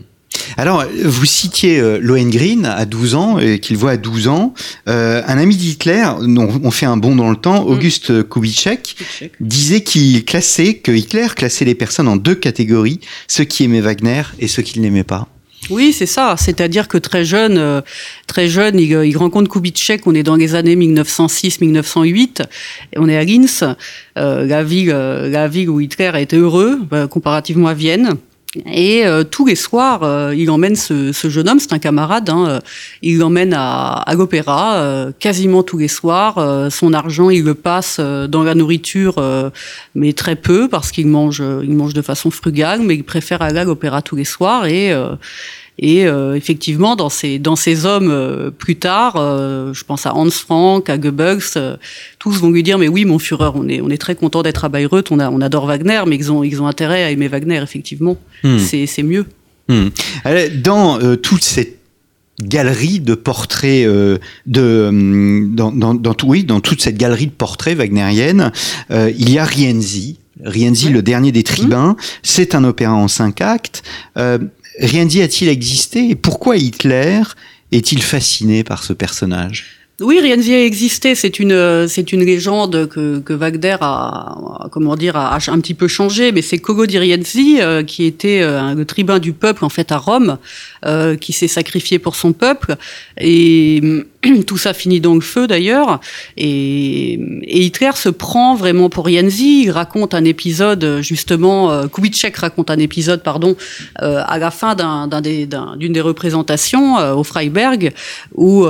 [0.56, 4.54] Alors, vous citiez euh, Lohengrin à 12 ans, et qu'il voit à 12 ans.
[4.86, 7.72] un ami d'Hitler, on fait un bond dans le temps, hmm.
[7.72, 8.96] Auguste Kubitschek,
[9.40, 14.22] disait qu'il classait, que Hitler classait les personnes en deux catégories, ceux qui aimaient Wagner
[14.38, 15.28] et ceux qui ne l'aimaient pas.
[15.70, 16.36] Oui, c'est ça.
[16.38, 17.82] C'est-à-dire que très jeune, euh,
[18.28, 20.06] très jeune, il, il rencontre Kubitschek.
[20.08, 22.44] On est dans les années 1906-1908.
[22.98, 23.64] On est à Linz,
[24.18, 28.18] euh, la ville, euh, la ville où Hitler a été heureux, comparativement à Vienne.
[28.72, 32.30] Et euh, tous les soirs, euh, il emmène ce, ce jeune homme, c'est un camarade,
[32.30, 32.60] hein, euh,
[33.02, 36.72] il l'emmène à, à l'opéra quasiment tous les soirs.
[36.72, 39.16] son argent, il le passe dans la nourriture,
[39.96, 43.60] mais très peu parce qu'il mange, il mange de façon frugale, mais il préfère aller
[43.60, 44.94] à l'opéra tous les soirs et
[45.80, 50.16] Et euh, effectivement, dans ces, dans ces hommes euh, plus tard, euh, je pense à
[50.16, 51.78] Hans Frank, à Goebbels,
[52.20, 54.66] tous vont lui dire mais oui, mon Führer, on est, on est très content d'être
[54.66, 57.28] à Bayreuth, on, a, on adore Wagner, mais ils ont, ils ont intérêt à aimer
[57.28, 58.18] Wagner, effectivement.
[58.44, 58.60] Hmm.
[58.60, 59.26] C'est mieux.
[59.68, 59.88] Hmm.
[60.62, 61.80] Dans toute cette
[62.42, 67.78] galerie de portraits de dans, dans, dans, tout, oui, dans toute cette galerie de portraits
[67.78, 68.52] wagnérienne,
[68.90, 70.20] il y a Rienzi.
[70.44, 72.04] Rienzi, le dernier des tribuns, hmm.
[72.22, 73.84] c'est un opéra en cinq actes.
[74.80, 77.22] Rien a-t-il existé et pourquoi Hitler
[77.72, 79.84] est-il fasciné par ce personnage?
[80.02, 81.14] Oui, Rienzi a existé.
[81.14, 85.88] C'est une, c'est une légende que, que Wagner a, comment dire, a, un petit peu
[85.88, 86.32] changé.
[86.32, 89.92] Mais c'est Kogo di Rienzi, euh, qui était euh, le tribun du peuple, en fait,
[89.92, 90.38] à Rome,
[90.86, 92.76] euh, qui s'est sacrifié pour son peuple.
[93.20, 93.82] Et
[94.48, 96.00] tout ça finit le feu, d'ailleurs.
[96.38, 99.64] Et, Hitler se prend vraiment pour Rienzi.
[99.64, 103.56] Il raconte un épisode, justement, Kubitschek raconte un épisode, pardon,
[103.96, 107.94] à la fin d'une des représentations au Freiberg,
[108.36, 108.66] où,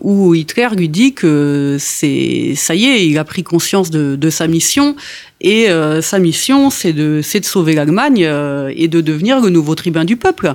[0.00, 4.30] où Hitler lui dit que c'est ça y est, il a pris conscience de, de
[4.30, 4.96] sa mission
[5.40, 9.74] et euh, sa mission c'est de de sauver l'Allemagne euh, et de devenir le nouveau
[9.74, 10.54] tribun du peuple.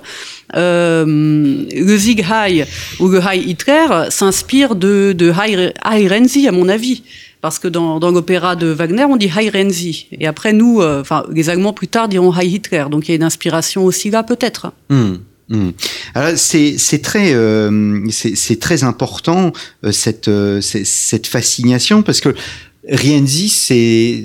[0.55, 1.97] Euh, le
[2.31, 2.65] Heil
[2.99, 7.03] ou le Heil Hitler s'inspire de de Heil, Renzi à mon avis.
[7.41, 10.05] Parce que dans, l'opéra de Wagner, on dit Heil Renzi.
[10.11, 12.85] Et après, nous, euh, les Allemands plus tard diront Heil Hitler.
[12.91, 14.71] Donc il y a une inspiration aussi là, peut-être.
[14.89, 15.15] Hmm.
[15.51, 15.71] Hmm.
[16.37, 19.51] c'est très euh, c'est très important
[19.83, 22.33] euh, cette euh, cette fascination parce que
[22.87, 24.23] Rienzi c'est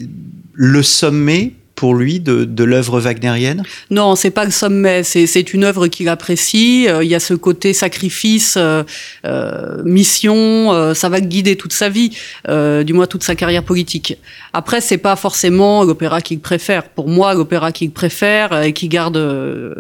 [0.53, 3.63] le sommet pour lui de, de l'œuvre wagnérienne?
[3.91, 5.05] Non, c'est pas le sommet.
[5.05, 6.89] C'est une œuvre qu'il apprécie.
[6.89, 8.83] Euh, il y a ce côté sacrifice, euh,
[9.25, 10.73] euh mission.
[10.73, 12.17] Euh, ça va guider toute sa vie,
[12.49, 14.17] du moins toute sa carrière politique.
[14.53, 16.89] Après, c'est pas forcément l'opéra qu'il préfère.
[16.89, 19.19] Pour moi, l'opéra qu'il préfère et qui garde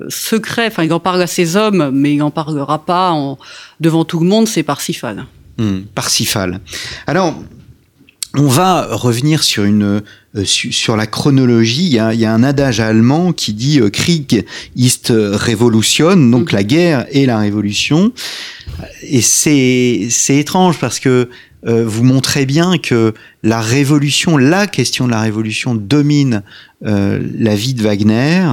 [0.08, 0.66] secret.
[0.66, 3.38] Enfin, il en parle à ses hommes, mais il en parlera pas en,
[3.80, 4.46] devant tout le monde.
[4.46, 5.24] C'est Parsifal.
[5.58, 6.60] Hmm, Parsifal.
[7.06, 7.34] Alors,
[8.34, 10.02] on va revenir sur une
[10.36, 11.86] euh, sur la chronologie.
[11.86, 14.44] Il y, a, un adage allemand qui dit euh, Krieg
[14.76, 18.12] ist Revolution, donc la guerre et la révolution.
[19.02, 21.28] Et c'est étrange parce que
[21.66, 26.42] euh, vous montrez bien que la révolution, la question de la révolution domine
[26.82, 28.46] la vie de Wagner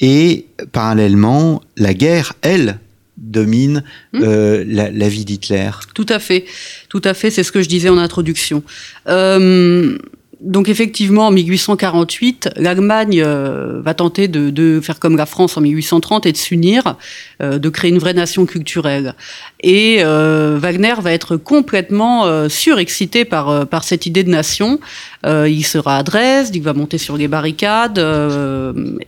[0.00, 2.78] et parallèlement la guerre, elle,
[3.20, 5.70] domine euh, la, vie d'Hitler.
[5.94, 6.44] Tout à fait,
[6.88, 8.62] tout à fait, c'est ce que je disais en introduction.
[9.08, 9.98] Euh,
[10.40, 16.24] donc effectivement, en 1848, l'Allemagne euh, va tenter de, faire comme la France en 1830
[16.24, 16.96] et de s'unir,
[17.42, 19.14] euh, de créer une vraie nation culturelle.
[19.62, 24.80] Et euh, Wagner va être complètement surexcité par, par cette idée de nation.
[25.24, 27.98] il sera à Dresde, il va monter sur les barricades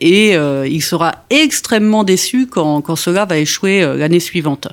[0.01, 4.69] et il sera extrêmement déçu quand, quand cela va échouer l'année suivante.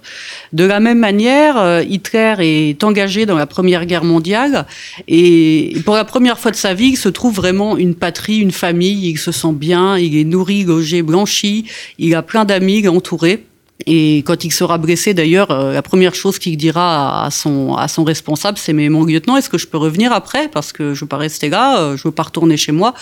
[0.54, 4.66] De la même manière, Hitler est engagé dans la Première Guerre mondiale
[5.08, 8.52] et pour la première fois de sa vie, il se trouve vraiment une patrie, une
[8.52, 11.66] famille, il se sent bien, il est nourri, logé, blanchi,
[11.98, 13.46] il a plein d'amis, entourés.
[13.86, 17.88] Et quand il sera blessé, d'ailleurs, euh, la première chose qu'il dira à son, à
[17.88, 20.50] son responsable, c'est Mais mon lieutenant, est-ce que je peux revenir après?
[20.50, 22.94] Parce que je veux pas rester là, euh, je veux pas retourner chez moi.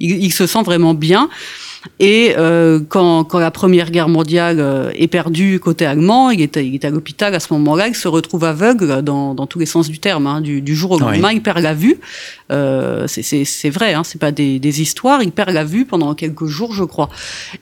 [0.00, 1.28] Il, il se sent vraiment bien.
[2.00, 6.56] Et euh, quand, quand, la Première Guerre mondiale euh, est perdue côté allemand, il est,
[6.56, 9.66] il est à l'hôpital à ce moment-là, il se retrouve aveugle dans, dans tous les
[9.66, 10.26] sens du terme.
[10.26, 11.98] Hein, du, du, jour au lendemain, il perd la vue.
[12.52, 15.22] Euh, c'est vrai, hein, c'est pas des, des, histoires.
[15.22, 17.08] Il perd la vue pendant quelques jours, je crois.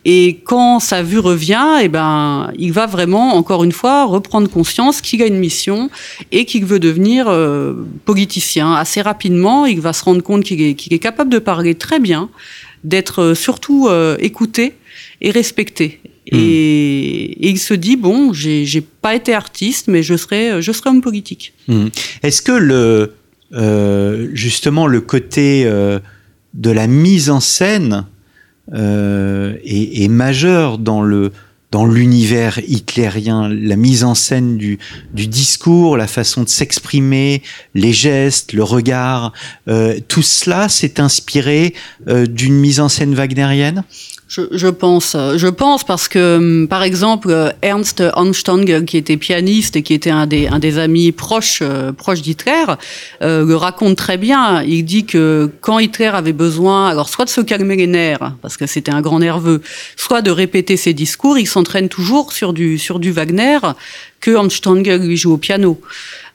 [0.05, 5.01] Et quand sa vue revient, eh ben, il va vraiment, encore une fois, reprendre conscience
[5.01, 5.91] qu'il a une mission
[6.31, 8.75] et qu'il veut devenir euh, politicien.
[8.75, 12.01] Assez rapidement, il va se rendre compte qu'il est, qu'il est capable de parler très
[12.01, 12.29] bien
[12.85, 14.75] d'être euh, surtout euh, écouté
[15.21, 16.01] et respecté.
[16.31, 16.38] Hmm.
[16.38, 20.90] Et, il se dit bon, j'ai pas été artiste, mais je serai, euh, je serai
[20.90, 21.55] homme politique.
[21.68, 21.88] Hmm.
[22.23, 23.14] Est-ce que le
[24.33, 28.07] justement le côté de la mise en scène
[28.73, 31.33] est, est, majeur dans le
[31.73, 34.79] dans l'univers hitlérien, la mise en scène du,
[35.15, 37.43] discours, la façon de s'exprimer,
[37.75, 39.33] les gestes, le regard,
[39.69, 41.75] euh, tout cela s'est inspiré
[42.09, 43.85] euh, d'une mise en scène wagnérienne?
[44.33, 49.83] Je, pense, je pense parce que, hum, par exemple, Ernst Armstrong, qui était pianiste et
[49.83, 52.65] qui était un des, amis proches, euh, proches d'Hitler,
[53.21, 54.63] euh, le raconte très bien.
[54.63, 58.57] Il dit que quand Hitler avait besoin, alors soit de se calmer les nerfs, parce
[58.57, 59.61] que c'était un grand nerveux,
[59.97, 63.59] soit de répéter ses discours, il s'entraîne toujours sur du, sur du Wagner
[64.20, 65.81] que Armstrong lui joue au piano.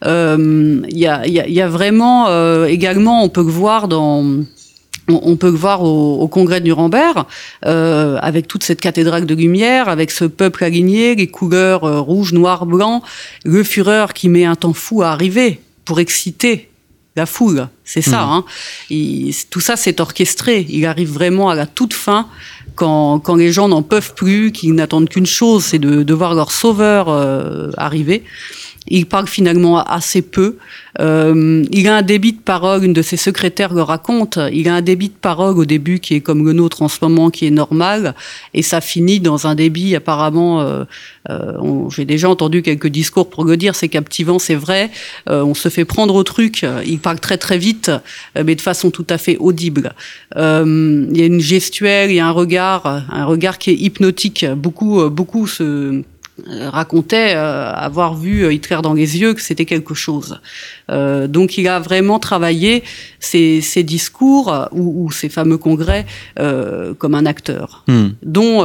[0.06, 2.28] Euh, il y, a, y, y, a, vraiment,
[2.66, 4.44] également, on peut le voir dans
[5.10, 7.24] on, peut le voir au, congrès de Nuremberg,
[7.66, 12.34] euh, avec toute cette cathédrale de lumière, avec ce peuple aligné, les couleurs euh, rouge,
[12.34, 13.02] noir, blanc,
[13.46, 16.70] le Führer qui met un temps fou à arriver pour exciter
[17.16, 17.68] la foule.
[17.88, 18.26] C'est ça.
[18.26, 18.30] Mmh.
[18.30, 19.32] Hein.
[19.50, 20.66] tout ça, c'est orchestré.
[20.68, 22.28] Il arrive vraiment à la toute fin,
[22.76, 26.36] quand, quand les gens n'en peuvent plus, qu'ils n'attendent qu'une chose, c'est de, de, voir
[26.36, 28.26] leur sauveur euh, arriver.
[28.90, 30.58] Il parle finalement assez peu.
[31.00, 34.76] Euh, il a un débit de parole, une de ses secrétaires le raconte, il a
[34.76, 37.46] un débit de parole au début qui est comme le nôtre en ce moment, qui
[37.46, 38.16] est normal,
[38.54, 40.86] et ça finit dans un débit apparemment, euh,
[41.30, 44.90] euh, j'ai déjà entendu quelques discours pour le dire, c'est captivant, c'est vrai,
[45.28, 48.92] on se fait prendre au truc, il parle très très vite, euh, mais de façon
[48.92, 49.94] tout à fait audible.
[50.36, 54.46] il y a une gestuelle, il y a un regard, un regard qui est hypnotique,
[54.46, 56.04] beaucoup, beaucoup se
[56.46, 60.40] euh, racontait euh, avoir vu euh, Hitler dans les yeux, que c'était quelque chose.
[60.90, 62.84] donc il a vraiment travaillé
[63.20, 66.06] ses, discours ou, ses fameux congrès
[67.00, 68.10] comme un acteur, hmm.
[68.24, 68.64] dont,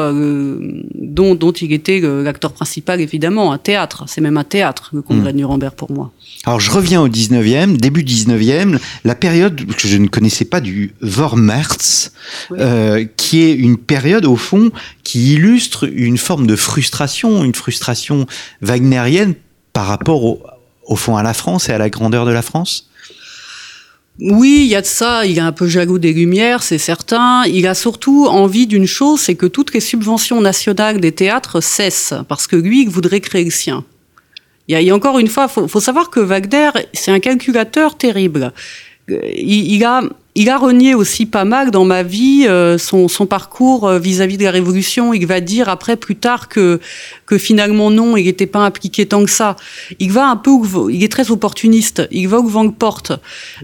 [0.95, 4.05] dont, dont il était l'acteur principal évidemment, un théâtre.
[4.07, 5.37] C'est même un théâtre, le congrès hmm.
[5.37, 6.13] de Nuremberg pour moi.
[6.45, 10.93] Alors je reviens au 19e, début 19e, la période que je ne connaissais pas du
[11.01, 12.11] Vormärz,
[13.17, 14.73] qui est une période au fond
[15.05, 18.27] qui illustre une forme de frustration, une frustration
[18.61, 19.35] wagnérienne
[19.73, 22.89] par rapport au, fond à la France et à la grandeur de la France?
[24.21, 25.25] Oui, il y a de ça.
[25.25, 27.45] Il a un peu jaloux des Lumières, c'est certain.
[27.45, 32.15] Il a surtout envie d'une chose, c'est que toutes les subventions nationales des théâtres cessent,
[32.29, 33.85] parce que lui, il voudrait créer le sien.
[34.69, 38.53] Il y a, encore une fois, faut, faut savoir que Wagner, c'est un calculateur terrible.
[39.09, 40.03] Il, il a
[40.35, 44.39] il a renié aussi pas mal dans ma vie euh, son, son, parcours euh, vis-à-vis
[44.39, 45.13] de la Révolution.
[45.13, 46.81] Il va dire après, plus tard, que,
[47.27, 49.57] que finalement non, il n'était pas impliqué tant que ça.
[49.99, 50.51] Il va un peu,
[50.91, 52.09] il est très opportuniste.
[52.11, 53.13] Il va où vent porte.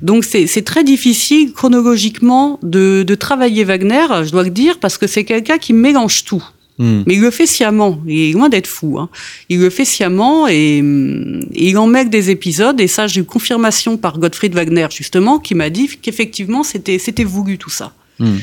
[0.02, 5.06] Donc c'est très difficile chronologiquement de, de travailler Wagner, je dois le dire, parce que
[5.06, 6.44] c'est quelqu'un qui mélange tout.
[6.78, 7.02] Hmm.
[7.06, 8.00] Mais il le fait sciemment.
[8.06, 8.98] Il est loin d'être fou.
[8.98, 9.08] Hein.
[9.48, 12.80] Il le fait sciemment et, il en met des épisodes.
[12.80, 17.24] Et ça, j'ai eu confirmation par Gottfried Wagner, justement, qui m'a dit qu'effectivement, c'était, c'était
[17.24, 17.92] voulu tout ça.
[18.18, 18.36] Hmm.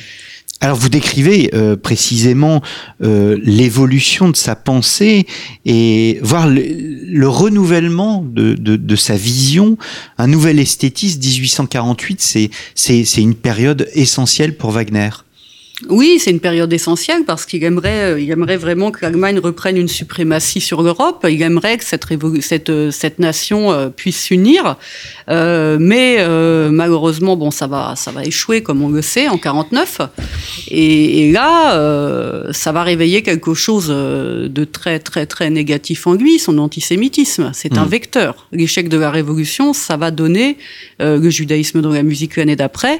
[0.61, 2.61] Alors vous décrivez euh, précisément
[3.03, 5.27] euh, l'évolution de sa pensée
[5.65, 9.77] et voir le, renouvellement de, de, de, sa vision,
[10.17, 11.19] un nouvel esthétisme.
[11.19, 15.09] 1848, c'est, c'est, c'est une période essentielle pour Wagner.
[15.89, 19.75] Oui, c'est une période essentielle parce qu'il aimerait, euh, il aimerait vraiment que l'Allemagne reprenne
[19.75, 21.25] une suprématie sur l'Europe.
[21.29, 22.05] Il aimerait que cette,
[22.39, 24.77] cette, euh, cette nation euh, puisse s'unir.
[25.29, 29.37] Euh, mais euh, malheureusement, bon, ça va, ça va échouer comme on le sait en
[29.37, 30.01] 49.
[30.69, 36.13] Et, et là, euh, ça va réveiller quelque chose de très, très, très négatif en
[36.13, 37.51] lui, son antisémitisme.
[37.53, 37.89] C'est un mmh.
[37.89, 38.47] vecteur.
[38.53, 40.57] L'échec de la révolution, ça va donner
[40.99, 42.99] le judaïsme dans la musique l'année d'après.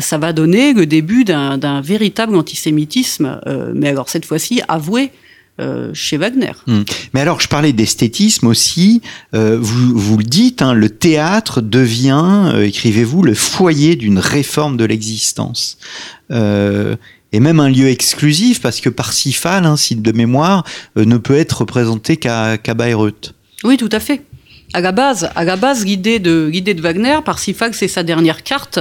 [0.00, 3.40] ça va donner le début d'un véritable antisémitisme,
[3.74, 5.12] mais alors cette fois-ci avoué
[5.60, 6.52] euh, chez Wagner.
[6.66, 6.80] Hmm.
[7.12, 9.02] Mais alors, je parlais d'esthétisme aussi.
[9.34, 14.78] Euh, vous, vous le dites, hein, le théâtre devient, euh, écrivez-vous, le foyer d'une réforme
[14.78, 15.76] de l'existence.
[16.30, 20.64] et même un lieu exclusif, parce que Parsifal, hein, site de mémoire,
[20.96, 23.34] ne peut être représenté qu'à Bayreuth.
[23.62, 24.22] Oui, tout à fait.
[24.74, 28.42] À la base, à la base, l'idée de l'idée de Wagner, Parsifal, c'est sa dernière
[28.42, 28.78] carte,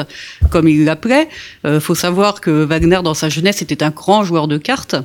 [0.49, 1.27] comme il l'appelait.
[1.65, 4.95] Il faut savoir que Wagner, dans sa jeunesse, était un grand joueur de cartes.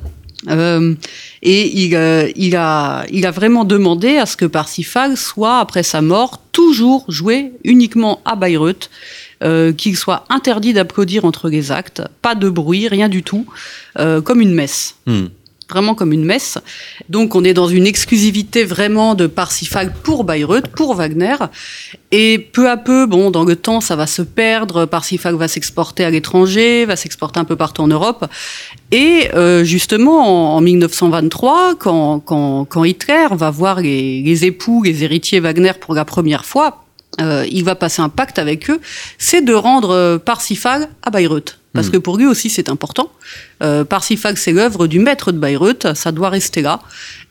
[0.48, 0.94] Euh,
[1.42, 5.82] et il, euh, il, a, il a vraiment demandé à ce que Parsifal soit, après
[5.82, 8.90] sa mort, toujours joué uniquement à Bayreuth,
[9.42, 13.46] euh, qu'il soit interdit d'applaudir entre les actes, pas de bruit, rien du tout,
[13.98, 14.96] euh, comme une messe.
[15.06, 15.26] Hmm
[15.68, 16.58] vraiment comme une messe.
[17.08, 21.36] Donc on est dans une exclusivité vraiment de Parsifal pour Bayreuth, pour Wagner.
[22.12, 24.86] Et peu à peu, bon, dans le temps, ça va se perdre.
[24.86, 28.26] Parsifal va s'exporter à l'étranger, va s'exporter un peu partout en Europe.
[28.92, 35.02] Et euh, justement, en, 1923, quand, quand, quand, Hitler va voir les, les époux, les
[35.02, 36.84] héritiers Wagner pour la première fois,
[37.20, 38.80] euh, il va passer un pacte avec eux,
[39.18, 41.58] c'est de rendre euh, Parsifal à Bayreuth.
[41.76, 41.92] Parce hmm.
[41.92, 43.12] que pour lui aussi, c'est important.
[43.62, 46.80] Euh, Parsifal, c'est l'œuvre du maître de Bayreuth, ça doit rester là.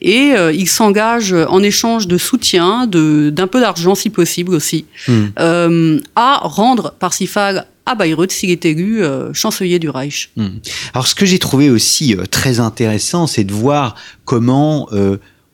[0.02, 5.26] Et euh, il s'engage en échange de soutien, d'un peu d'argent si possible aussi, hmm.
[5.40, 10.32] euh, à rendre Parsifal à Bayreuth s'il est élu euh, chancelier du Reich.
[10.38, 10.60] Hmm.
[10.94, 14.90] Alors ce que j'ai trouvé aussi très intéressant, c'est de voir comment,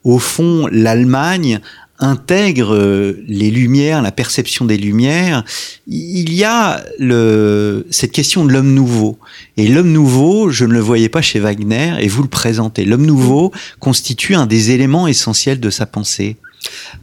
[0.03, 1.59] au fond, l'Allemagne
[2.01, 5.45] intègre euh, les lumières, la perception des lumières,
[5.87, 9.17] il y a le, cette question de l'homme nouveau.
[9.55, 12.83] Et l'homme nouveau, je ne le voyais pas chez Wagner, et vous le présentez.
[12.83, 16.37] L'homme nouveau constitue un des éléments essentiels de sa pensée.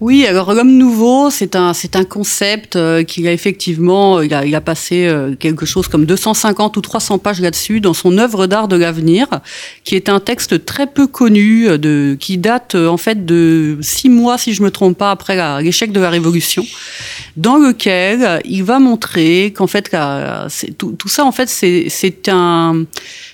[0.01, 4.45] Oui, alors l'homme nouveau, c'est un c'est un concept euh, qu'il a effectivement, il a,
[4.47, 8.47] il a passé euh, quelque chose comme 250 ou 300 pages là-dessus dans son œuvre
[8.47, 9.27] d'art de l'avenir,
[9.83, 13.79] qui est un texte très peu connu, euh, de qui date euh, en fait de
[13.83, 16.65] six mois, si je me trompe pas, après la- l'échec de la Révolution,
[17.37, 21.49] dans lequel euh, il va montrer qu'en fait la- c'est- tout, tout ça en fait
[21.49, 22.85] c'est c'est un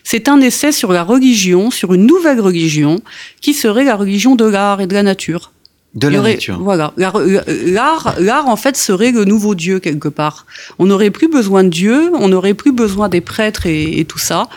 [0.02, 3.00] c'est un essai sur la religion, sur une nouvelle religion
[3.42, 5.50] qui serait la religion de l'art et de la nature.
[5.94, 6.58] De la aurait- nature.
[6.60, 6.92] Voilà.
[6.96, 10.44] L'art- L'art, en fait, serait le nouveau Dieu, quelque part.
[10.80, 14.18] On n'aurait plus besoin de Dieu, on n'aurait plus besoin des prêtres et, et tout
[14.18, 14.48] ça.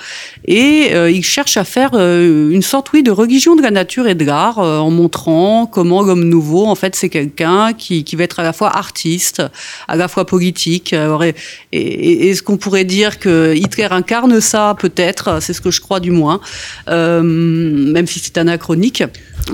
[0.45, 4.07] Et euh, il cherche à faire euh, une sorte, oui, de religion de la nature
[4.07, 8.15] et de l'art, euh, en montrant comment l'homme nouveau, en fait, c'est quelqu'un qui, qui
[8.15, 9.43] va être à la fois artiste,
[9.87, 10.93] à la fois politique.
[10.93, 11.35] Alors, et,
[11.71, 15.37] et- Est-ce qu'on pourrait dire que Hitler incarne ça, peut-être?
[15.41, 16.39] C'est ce que je crois, du moins,
[16.87, 19.03] même si c'est anachronique.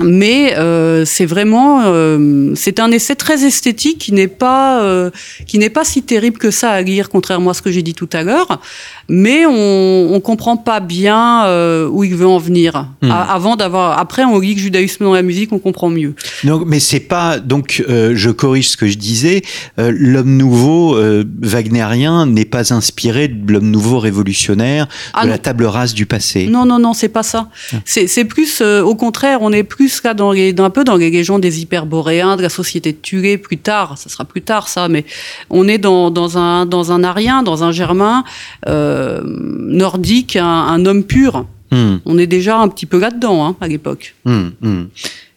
[0.02, 5.10] Mais euh, c'est vraiment, euh, c'est un essai très esthétique qui n'est pas, euh,
[5.46, 7.94] qui n'est pas si terrible que ça à lire, contrairement à ce que j'ai dit
[7.94, 8.60] tout à l'heure.
[9.08, 11.44] Mais on, on comprend pas bien
[11.88, 12.88] où il veut en venir.
[13.02, 13.10] Hmm.
[13.10, 16.14] Avant d'avoir, après on lit que judaïsme dans la musique, on comprend mieux.
[16.42, 19.42] Donc, mais c'est pas donc je corrige ce que je disais.
[19.76, 20.98] l'homme nouveau
[21.42, 25.32] wagnérien n'est pas inspiré de l'homme nouveau révolutionnaire Ah de non.
[25.32, 26.46] la table rase du passé.
[26.46, 27.50] Non, non, non, c'est pas ça.
[27.84, 30.96] C'est c'est plus, au contraire, on est plus là dans les, dans- un peu dans
[30.96, 34.88] les légendes des hyperboréens, de la société de plus tard, ça sera plus tard ça,
[34.88, 35.04] mais
[35.50, 38.24] on est dans, dans un dans un arien, dans un germain
[38.68, 41.46] euh, nordique, un, un homme pur.
[41.70, 44.14] Hmm, On est déjà un petit peu là-dedans hein, à l'époque.
[44.24, 44.84] hmm, hmm.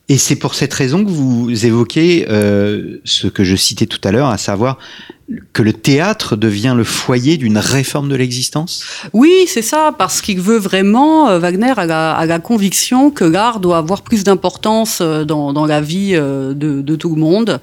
[0.10, 4.12] Et c'est pour cette raison que vous évoquez euh, ce que je citais tout à
[4.12, 4.78] l'heure, à savoir
[5.51, 8.86] que le théâtre devient le foyer d'une réforme de l'existence?
[9.11, 13.25] Oui, c'est ça, parce qu'il veut vraiment, euh, Wagner a la, a la conviction que
[13.25, 17.19] l'art doit avoir plus d'importance euh, dans, dans la vie euh, de, de tout le
[17.19, 17.59] monde.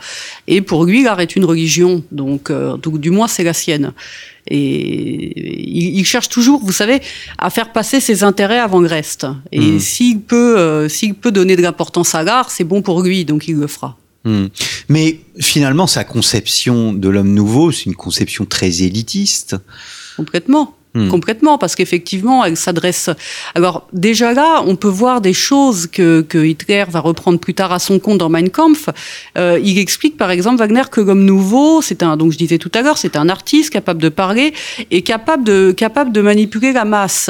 [0.47, 3.93] Et pour lui, l'art est une religion, donc euh, tout- du moins c'est la sienne.
[4.47, 7.01] Et il, il cherche toujours, vous savez,
[7.39, 9.27] à faire passer ses intérêts avant le reste.
[9.53, 9.79] Et Mhm.
[9.81, 13.57] s'il peut, s'il peut donner de l'importance à l'art, c'est bon pour lui, donc il
[13.57, 13.97] le fera.
[14.25, 14.47] Hmm.
[14.89, 19.57] Mais finalement, sa conception de l'homme nouveau, c'est une conception très élitiste.
[20.17, 20.77] Complètement.
[20.97, 21.09] Hmm.
[21.09, 23.11] Complètement, parce qu'effectivement, elle s'adresse.
[23.57, 27.73] Alors déjà là, on peut voir des choses que, que Hitler va reprendre plus tard
[27.73, 28.91] à son compte dans Mein Kampf.
[29.37, 32.71] Euh, il explique par exemple Wagner que l'homme nouveau, c'est un, donc je disais tout
[32.75, 34.53] à l'heure, c'est un artiste capable de parler
[34.93, 37.29] et capable de capable de manipuler la masse.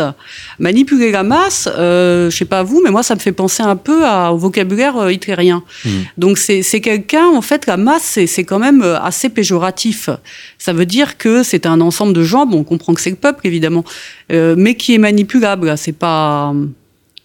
[0.58, 3.76] Manipuler la masse, euh, je sais pas vous, mais moi ça me fait penser un
[3.76, 5.62] peu à- au vocabulaire euh, hitlérien.
[5.86, 5.88] Hmm.
[6.18, 10.10] Donc c'est quelqu'un, en fait, la masse, c'est- c'est quand même euh, assez péjoratif.
[10.58, 13.16] Ça veut dire que c'est un ensemble de gens, bon, on comprend que c'est le
[13.16, 13.84] peuple, évidemment,
[14.32, 15.76] euh, mais qui est manipulable.
[15.78, 16.52] C'est pas...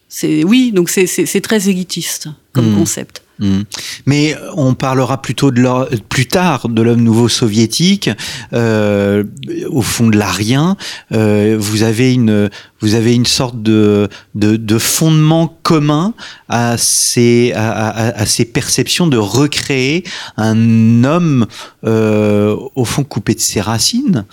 [0.07, 1.07] c'est Oui, donc c'est-
[1.41, 2.77] très élitiste comme Hmm.
[2.79, 3.21] concept.
[3.41, 3.61] Hmm.
[4.05, 5.63] Mais on parlera plutôt de
[6.09, 8.09] plus tard de l'homme nouveau soviétique,
[8.51, 9.23] euh,
[9.69, 10.75] au fond de l'arien.
[11.13, 12.49] Euh, vous avez une
[12.81, 16.13] vous avez une sorte de de, de fondement commun
[16.49, 20.03] à ces à, à- à ces perceptions de recréer
[20.35, 21.45] un homme
[21.85, 24.25] euh, au fond coupé de ses racines.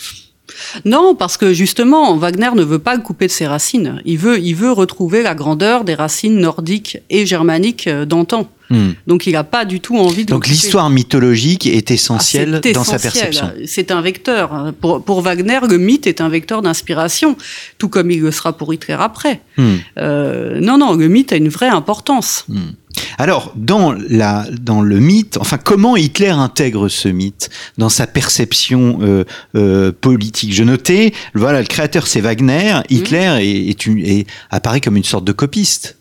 [0.84, 4.00] Non, parce que justement, Wagner ne veut pas le couper de ses racines.
[4.04, 8.48] Il veut, il veut retrouver la grandeur des racines nordiques et germaniques euh, d'antan.
[8.68, 8.90] Hmm.
[9.06, 10.30] Donc il n'a pas du tout envie de...
[10.30, 13.22] Donc l'histoire mythologique est Ah, essentielle c'est dans sa essentiel.
[13.30, 13.52] perception.
[13.64, 14.72] C'est un vecteur.
[14.80, 17.36] Pour, pour Wagner, le mythe est un vecteur d'inspiration,
[17.78, 19.40] tout comme il le sera pour Hitler après.
[19.56, 19.76] Hmm.
[19.98, 22.44] Euh, non, non, le mythe a une vraie importance.
[23.18, 27.48] Alors, dans, la, dans le mythe, enfin, comment Hitler intègre ce mythe
[27.78, 30.52] dans sa perception euh, euh, politique?
[30.54, 35.04] Je notais, voilà, le créateur c'est Wagner, Hitler est, est une- est- apparaît comme une
[35.04, 35.95] sorte de copiste.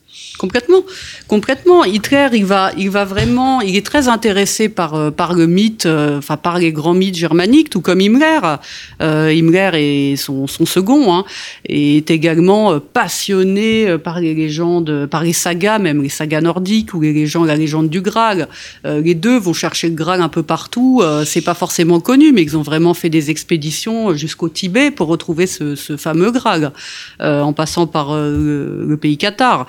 [0.46, 0.84] Complètement,
[1.28, 1.86] complètement.
[1.86, 5.88] Hitler, il va, il va vraiment, il est très intéressé par euh, par le mythe,
[5.88, 8.58] euh, enfin par les grands mythes germaniques, tout comme Himmler.
[9.02, 11.26] Euh, Himmler est son, second, hein,
[11.68, 17.02] et est également passionné par les légendes, par les sagas, même les sagas nordiques ou
[17.02, 18.48] les légendes, la légende du Graal.
[18.84, 21.02] Les deux vont chercher le Graal un peu partout.
[21.26, 25.48] C'est pas forcément connu, mais ils ont vraiment fait des expéditions jusqu'au Tibet pour retrouver
[25.48, 26.72] ce, fameux Graal,
[27.20, 29.68] en passant par le, pays Qatar.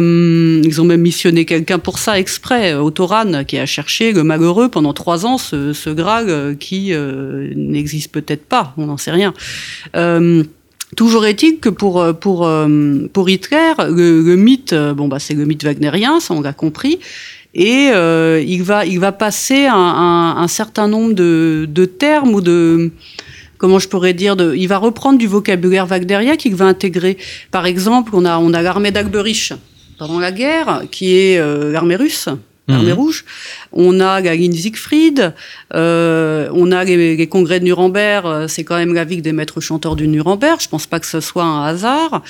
[0.00, 4.68] Ils ont même missionné quelqu'un pour ça exprès, euh, Autoran, qui a cherché le malheureux
[4.68, 9.12] pendant trois ans ce, ce Graal euh, qui euh, n'existe peut-être pas, on n'en sait
[9.12, 9.34] rien.
[9.94, 10.44] Euh,
[10.94, 15.34] Toujours est-il que pour euh, pour euh, pour Hitler, le, mythe, euh, bon bah c'est
[15.34, 17.00] le mythe wagnérien, ça on l'a compris,
[17.54, 22.92] et euh, il va il va passer un, certain nombre de, de termes ou de
[23.58, 27.18] comment je pourrais dire, il va reprendre du vocabulaire wagnérien qu'il va intégrer.
[27.50, 29.54] Par exemple, on a, on a l'armée d'Alberich
[29.98, 32.28] pendant la guerre, qui est euh, l'armée russe.
[32.68, 33.24] l'armée rouge.
[33.72, 35.32] On a la ligne Siegfried,
[35.74, 39.60] euh, on a les, congrès de Nuremberg, euh, c'est quand même la ville des maîtres
[39.60, 42.22] chanteurs du Nuremberg, je pense pas que ce soit un hasard.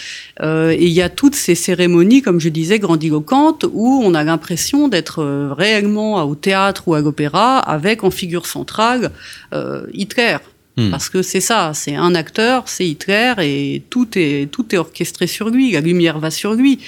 [0.43, 4.25] Euh, et il y a toutes ces cérémonies, comme je disais, grandiloquentes, où on a
[4.25, 9.13] l'impression d'être euh, réellement au théâtre ou à l'opéra, avec en figure centrale
[9.55, 10.37] euh, Hitler.
[10.79, 10.91] Hmm.
[10.91, 15.27] Parce que c'est ça, c'est un acteur, c'est Hitler et tout est tout est orchestré
[15.27, 15.73] sur lui.
[15.73, 16.81] La lumière va sur lui.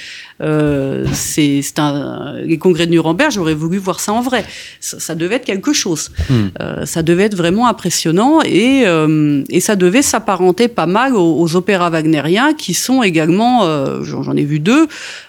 [0.43, 3.31] Euh, c'est un les congrès de Nuremberg.
[3.31, 4.45] J'aurais voulu voir ça en vrai.
[4.81, 6.11] Ça, ça devait être quelque chose.
[6.29, 6.49] Hmm.
[6.61, 11.41] Euh, ça devait être vraiment impressionnant et euh, et ça devait s'apparenter pas mal aux,
[11.41, 13.65] aux, opéras wagnériens qui sont également.
[13.65, 14.87] Euh, j'en ai vu deux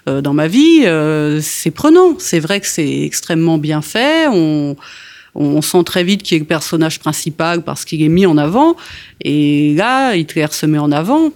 [0.10, 0.86] euh, dans ma vie.
[1.42, 2.16] c'est prenant.
[2.20, 4.28] C'est vrai que c'est extrêmement bien fait.
[4.28, 4.76] On
[5.40, 8.76] on sent très vite qui est le personnage principal parce qu'il est mis en avant.
[9.22, 11.32] Et là, Hitler se met en avant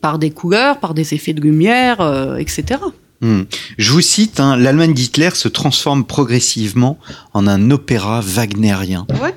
[0.00, 2.80] par des couleurs, par des effets de lumière, euh, etc.
[3.20, 3.42] Hmm.
[3.76, 6.98] Je vous cite, hein, l'Allemagne d'Hitler se transforme progressivement
[7.34, 9.06] en un opéra wagnérien.
[9.20, 9.34] Ouais.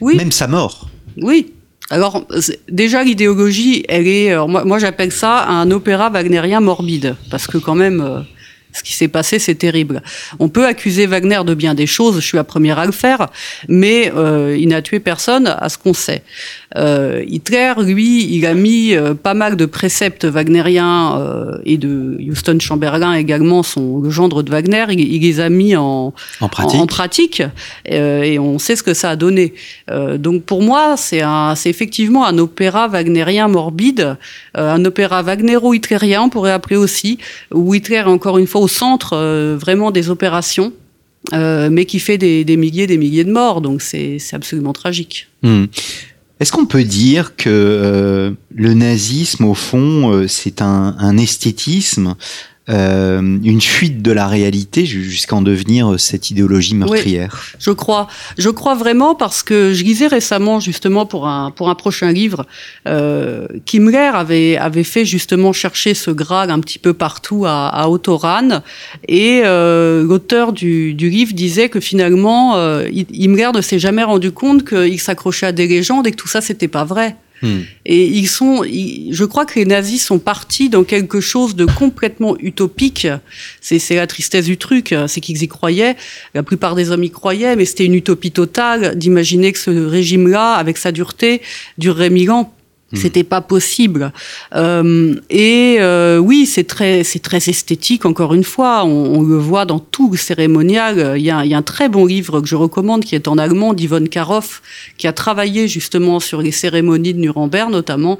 [0.00, 0.16] Oui.
[0.16, 0.88] Même sa mort.
[1.16, 1.52] Oui.
[1.90, 2.26] Alors
[2.68, 7.74] déjà l'idéologie, elle est, moi, moi j'appelle ça un opéra wagnérien morbide, parce que quand
[7.74, 8.20] même, euh,
[8.72, 10.02] ce qui s'est passé, c'est terrible.
[10.38, 13.26] On peut accuser Wagner de bien des choses, je suis la première à le faire,
[13.68, 16.22] mais euh, il n'a tué personne à ce qu'on sait.
[16.76, 22.18] Euh, Hitler, lui, il a mis euh, pas mal de préceptes wagnériens euh, et de
[22.20, 26.48] Houston Chamberlain également, son le gendre de Wagner, il, il les a mis en, en
[26.48, 27.42] pratique, en, en pratique
[27.86, 29.54] et on sait ce que ça a donné.
[30.16, 31.22] Donc pour moi, c'est
[31.64, 34.16] effectivement un opéra wagnérien morbide,
[34.54, 37.18] un opéra wagnero-hitlérien, on pourrait appeler aussi,
[37.52, 39.16] où Hitler encore une fois au centre
[39.56, 40.72] vraiment des opérations.
[41.34, 45.28] Euh, mais qui fait des, des, milliers des milliers de morts, donc c'est absolument tragique.
[45.42, 45.64] Mmh.
[46.40, 52.14] Est-ce qu'on peut dire que euh, le nazisme, au fond, euh, c'est un, esthétisme,
[52.68, 58.08] euh, une fuite de la réalité jusqu'à en devenir cette idéologie meurtrière oui, Je crois.
[58.36, 62.46] Je crois vraiment parce que je lisais récemment, justement, pour un, pour un prochain livre,
[62.86, 67.88] euh, Kimmler avait, avait fait justement chercher ce Graal un petit peu partout à, à
[67.88, 68.62] Autoran.
[69.06, 74.32] Et euh, l'auteur du, du livre disait que finalement, euh, Himmler ne s'est jamais rendu
[74.32, 77.16] compte qu'il s'accrochait à des légendes et que tout ça, c'était pas vrai.
[77.42, 77.60] Hmm.
[77.86, 82.36] Et ils sont, je crois que les nazis sont partis dans quelque chose de complètement
[82.38, 83.06] utopique.
[83.60, 85.96] C'est la tristesse du truc, c'est qu'ils y croyaient.
[86.34, 90.54] La plupart des hommes y croyaient, mais c'était une utopie totale d'imaginer que ce régime-là,
[90.54, 91.42] avec sa dureté,
[91.78, 92.52] durerait mille ans.
[92.94, 94.12] C'était pas possible.
[94.54, 98.06] Euh, et euh, oui, c'est très, c'est très esthétique.
[98.06, 101.14] Encore une fois, on, on, le voit dans tout le cérémonial.
[101.18, 103.36] Il y, a, y, a, un très bon livre que je recommande qui est en
[103.36, 104.62] allemand d'Yvonne Karoff,
[104.96, 108.18] qui a travaillé justement sur les cérémonies de Nuremberg notamment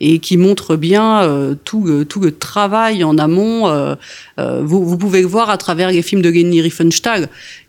[0.00, 3.68] et qui montre bien euh, tout, le, tout le travail en amont.
[3.68, 3.94] Euh,
[4.38, 7.28] euh, vous, vous, pouvez le voir à travers les films de Leni Riefenstahl,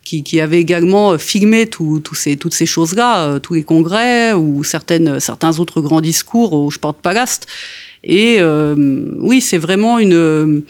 [0.10, 4.64] qui, qui avait également filmé tout, ces, toutes ces choses-là, euh, tous les congrès ou
[4.64, 7.45] certaines, certains autres grands discours au Sportpalast.
[8.03, 8.76] Et euh,
[9.20, 10.64] oui, c'est vraiment une,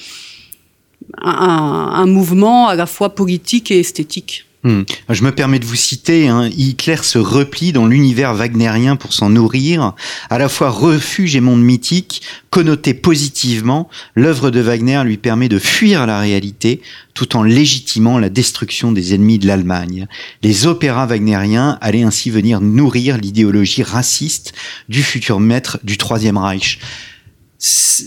[1.22, 4.46] un, un mouvement à la fois politique et esthétique.
[4.64, 4.82] Hmm.
[5.08, 9.30] Je me permets de vous citer, hein, Hitler se replie dans l'univers wagnérien pour s'en
[9.30, 9.94] nourrir,
[10.30, 15.60] à la fois refuge et monde mythique, connoté positivement, l'œuvre de Wagner lui permet de
[15.60, 16.82] fuir la réalité
[17.14, 20.08] tout en légitimant la destruction des ennemis de l'Allemagne.
[20.44, 24.54] Les opéras wagnériens allaient ainsi venir nourrir l'idéologie raciste
[24.90, 26.80] du futur maître du Troisième Reich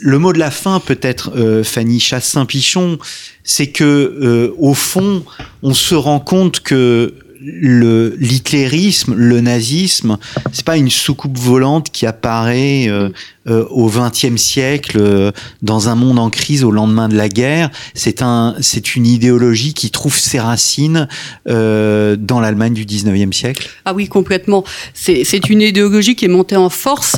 [0.01, 2.99] le mot de la fin peut-être euh, Fanny Chassin-Pichon,
[3.45, 5.25] c'est que euh, au fond,
[5.63, 7.15] on se rend compte que
[7.45, 10.19] le l'hitlérisme, le nazisme,
[10.53, 13.09] c'est pas une soucoupe volante qui apparaît euh,
[13.49, 15.33] euh, au XXe siècle euh,
[15.63, 17.71] dans un monde en crise au lendemain de la guerre.
[17.95, 21.09] C'est un, c'est une idéologie qui trouve ses racines
[21.47, 23.69] dans l'Allemagne du XIXe siècle.
[23.85, 24.63] Ah oui, complètement.
[24.95, 27.17] C'est, c'est une idéologie qui est montée en force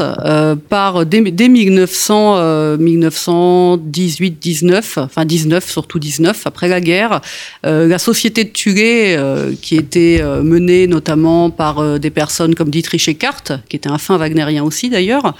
[0.68, 7.20] par dès, dès 1900, 1918-19, enfin 19 surtout 19 après la guerre,
[7.62, 9.18] la société de Thuré
[9.60, 14.64] qui était menée notamment par des personnes comme Dietrich Eckart, qui était un fin wagnérien
[14.64, 15.34] aussi d'ailleurs.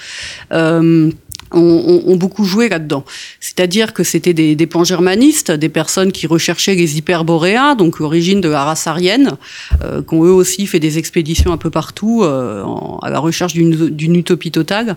[0.53, 1.11] Euh,
[1.55, 3.05] ont, beaucoup joué là-dedans.
[3.41, 8.49] C'est-à-dire que c'était des, des pan-germanistes, des personnes qui recherchaient les hyperboréens, donc l'origine de
[8.49, 9.37] la race aryenne,
[9.83, 12.65] euh, qui ont eux aussi fait des expéditions un peu partout euh,
[13.03, 14.97] à la recherche d'une utopie totale.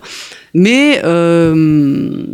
[0.54, 2.24] Mais euh,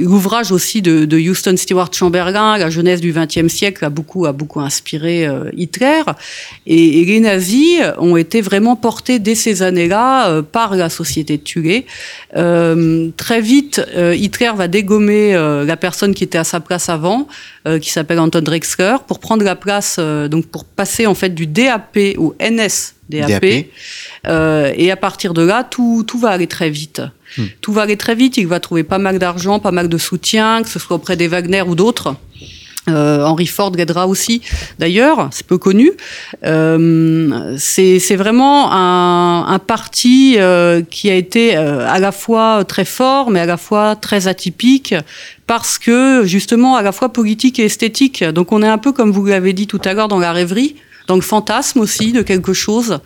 [0.00, 4.60] l'ouvrage aussi de, Houston Stewart Chamberlain, La jeunesse du XXe siècle, a beaucoup, a beaucoup
[4.60, 6.02] inspiré Hitler.
[6.66, 11.86] Et, les nazis ont été vraiment portés dès ces années-là par la société de Thulé.
[13.26, 13.82] Euh, très vite,
[14.14, 17.26] Hitler va dégommer la personne qui était à sa place avant,
[17.80, 21.98] qui s'appelle Anton Drexler, pour prendre la place, donc pour passer en fait du DAP
[22.18, 23.44] au NS DAP.
[23.44, 27.02] et à partir de là, tout, tout va aller très vite.
[27.36, 27.46] Hmm.
[27.60, 28.36] Tout va aller très vite.
[28.36, 31.28] Il va trouver pas mal d'argent, pas mal de soutien, que ce soit auprès des
[31.28, 32.16] Wagner ou d'autres.
[32.88, 34.42] Euh, Henry Ford l'aidera aussi,
[34.78, 35.92] d'ailleurs, c'est peu connu.
[36.44, 42.84] Euh, c'est vraiment un, un parti euh, qui a été euh, à la fois très
[42.84, 44.94] fort, mais à la fois très atypique,
[45.46, 48.22] parce que justement à la fois politique et esthétique.
[48.24, 50.76] Donc on est un peu comme vous l'avez dit tout à l'heure dans la rêverie,
[51.06, 52.98] dans le fantasme aussi de quelque chose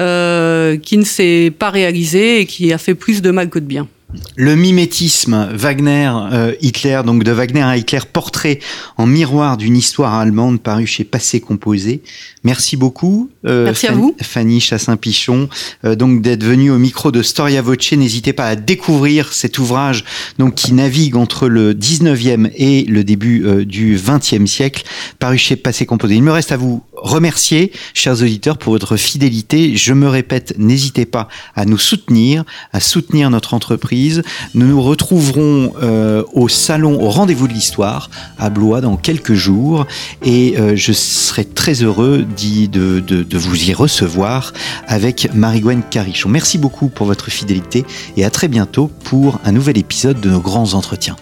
[0.00, 3.64] euh, qui ne s'est pas réalisé et qui a fait plus de mal que de
[3.64, 3.88] bien.
[4.36, 8.58] Le mimétisme Wagner-Hitler, euh, donc de Wagner à Hitler, portrait
[8.96, 12.02] en miroir d'une histoire allemande paru chez Passé Composé.
[12.44, 14.14] Merci beaucoup, euh, Merci à vous.
[14.20, 15.48] Fanny Chassin-Pichon,
[15.84, 17.92] euh, donc d'être venue au micro de Storia Voce.
[17.92, 20.04] N'hésitez pas à découvrir cet ouvrage
[20.38, 24.84] donc qui navigue entre le 19e et le début du 20e siècle,
[25.18, 26.14] paru chez Passé Composé.
[26.14, 29.76] Il me reste à vous remercier, chers auditeurs, pour votre fidélité.
[29.76, 34.01] Je me répète, n'hésitez pas à nous soutenir, à soutenir notre entreprise.
[34.54, 39.86] Nous nous retrouverons euh, au salon, au rendez-vous de l'histoire à Blois dans quelques jours
[40.22, 44.52] et euh, je serai très heureux de, vous y recevoir
[44.86, 46.28] avec Marie-Gwen Carichon.
[46.28, 47.84] Merci beaucoup pour votre fidélité
[48.16, 51.16] et à très bientôt pour un nouvel épisode de nos grands entretiens.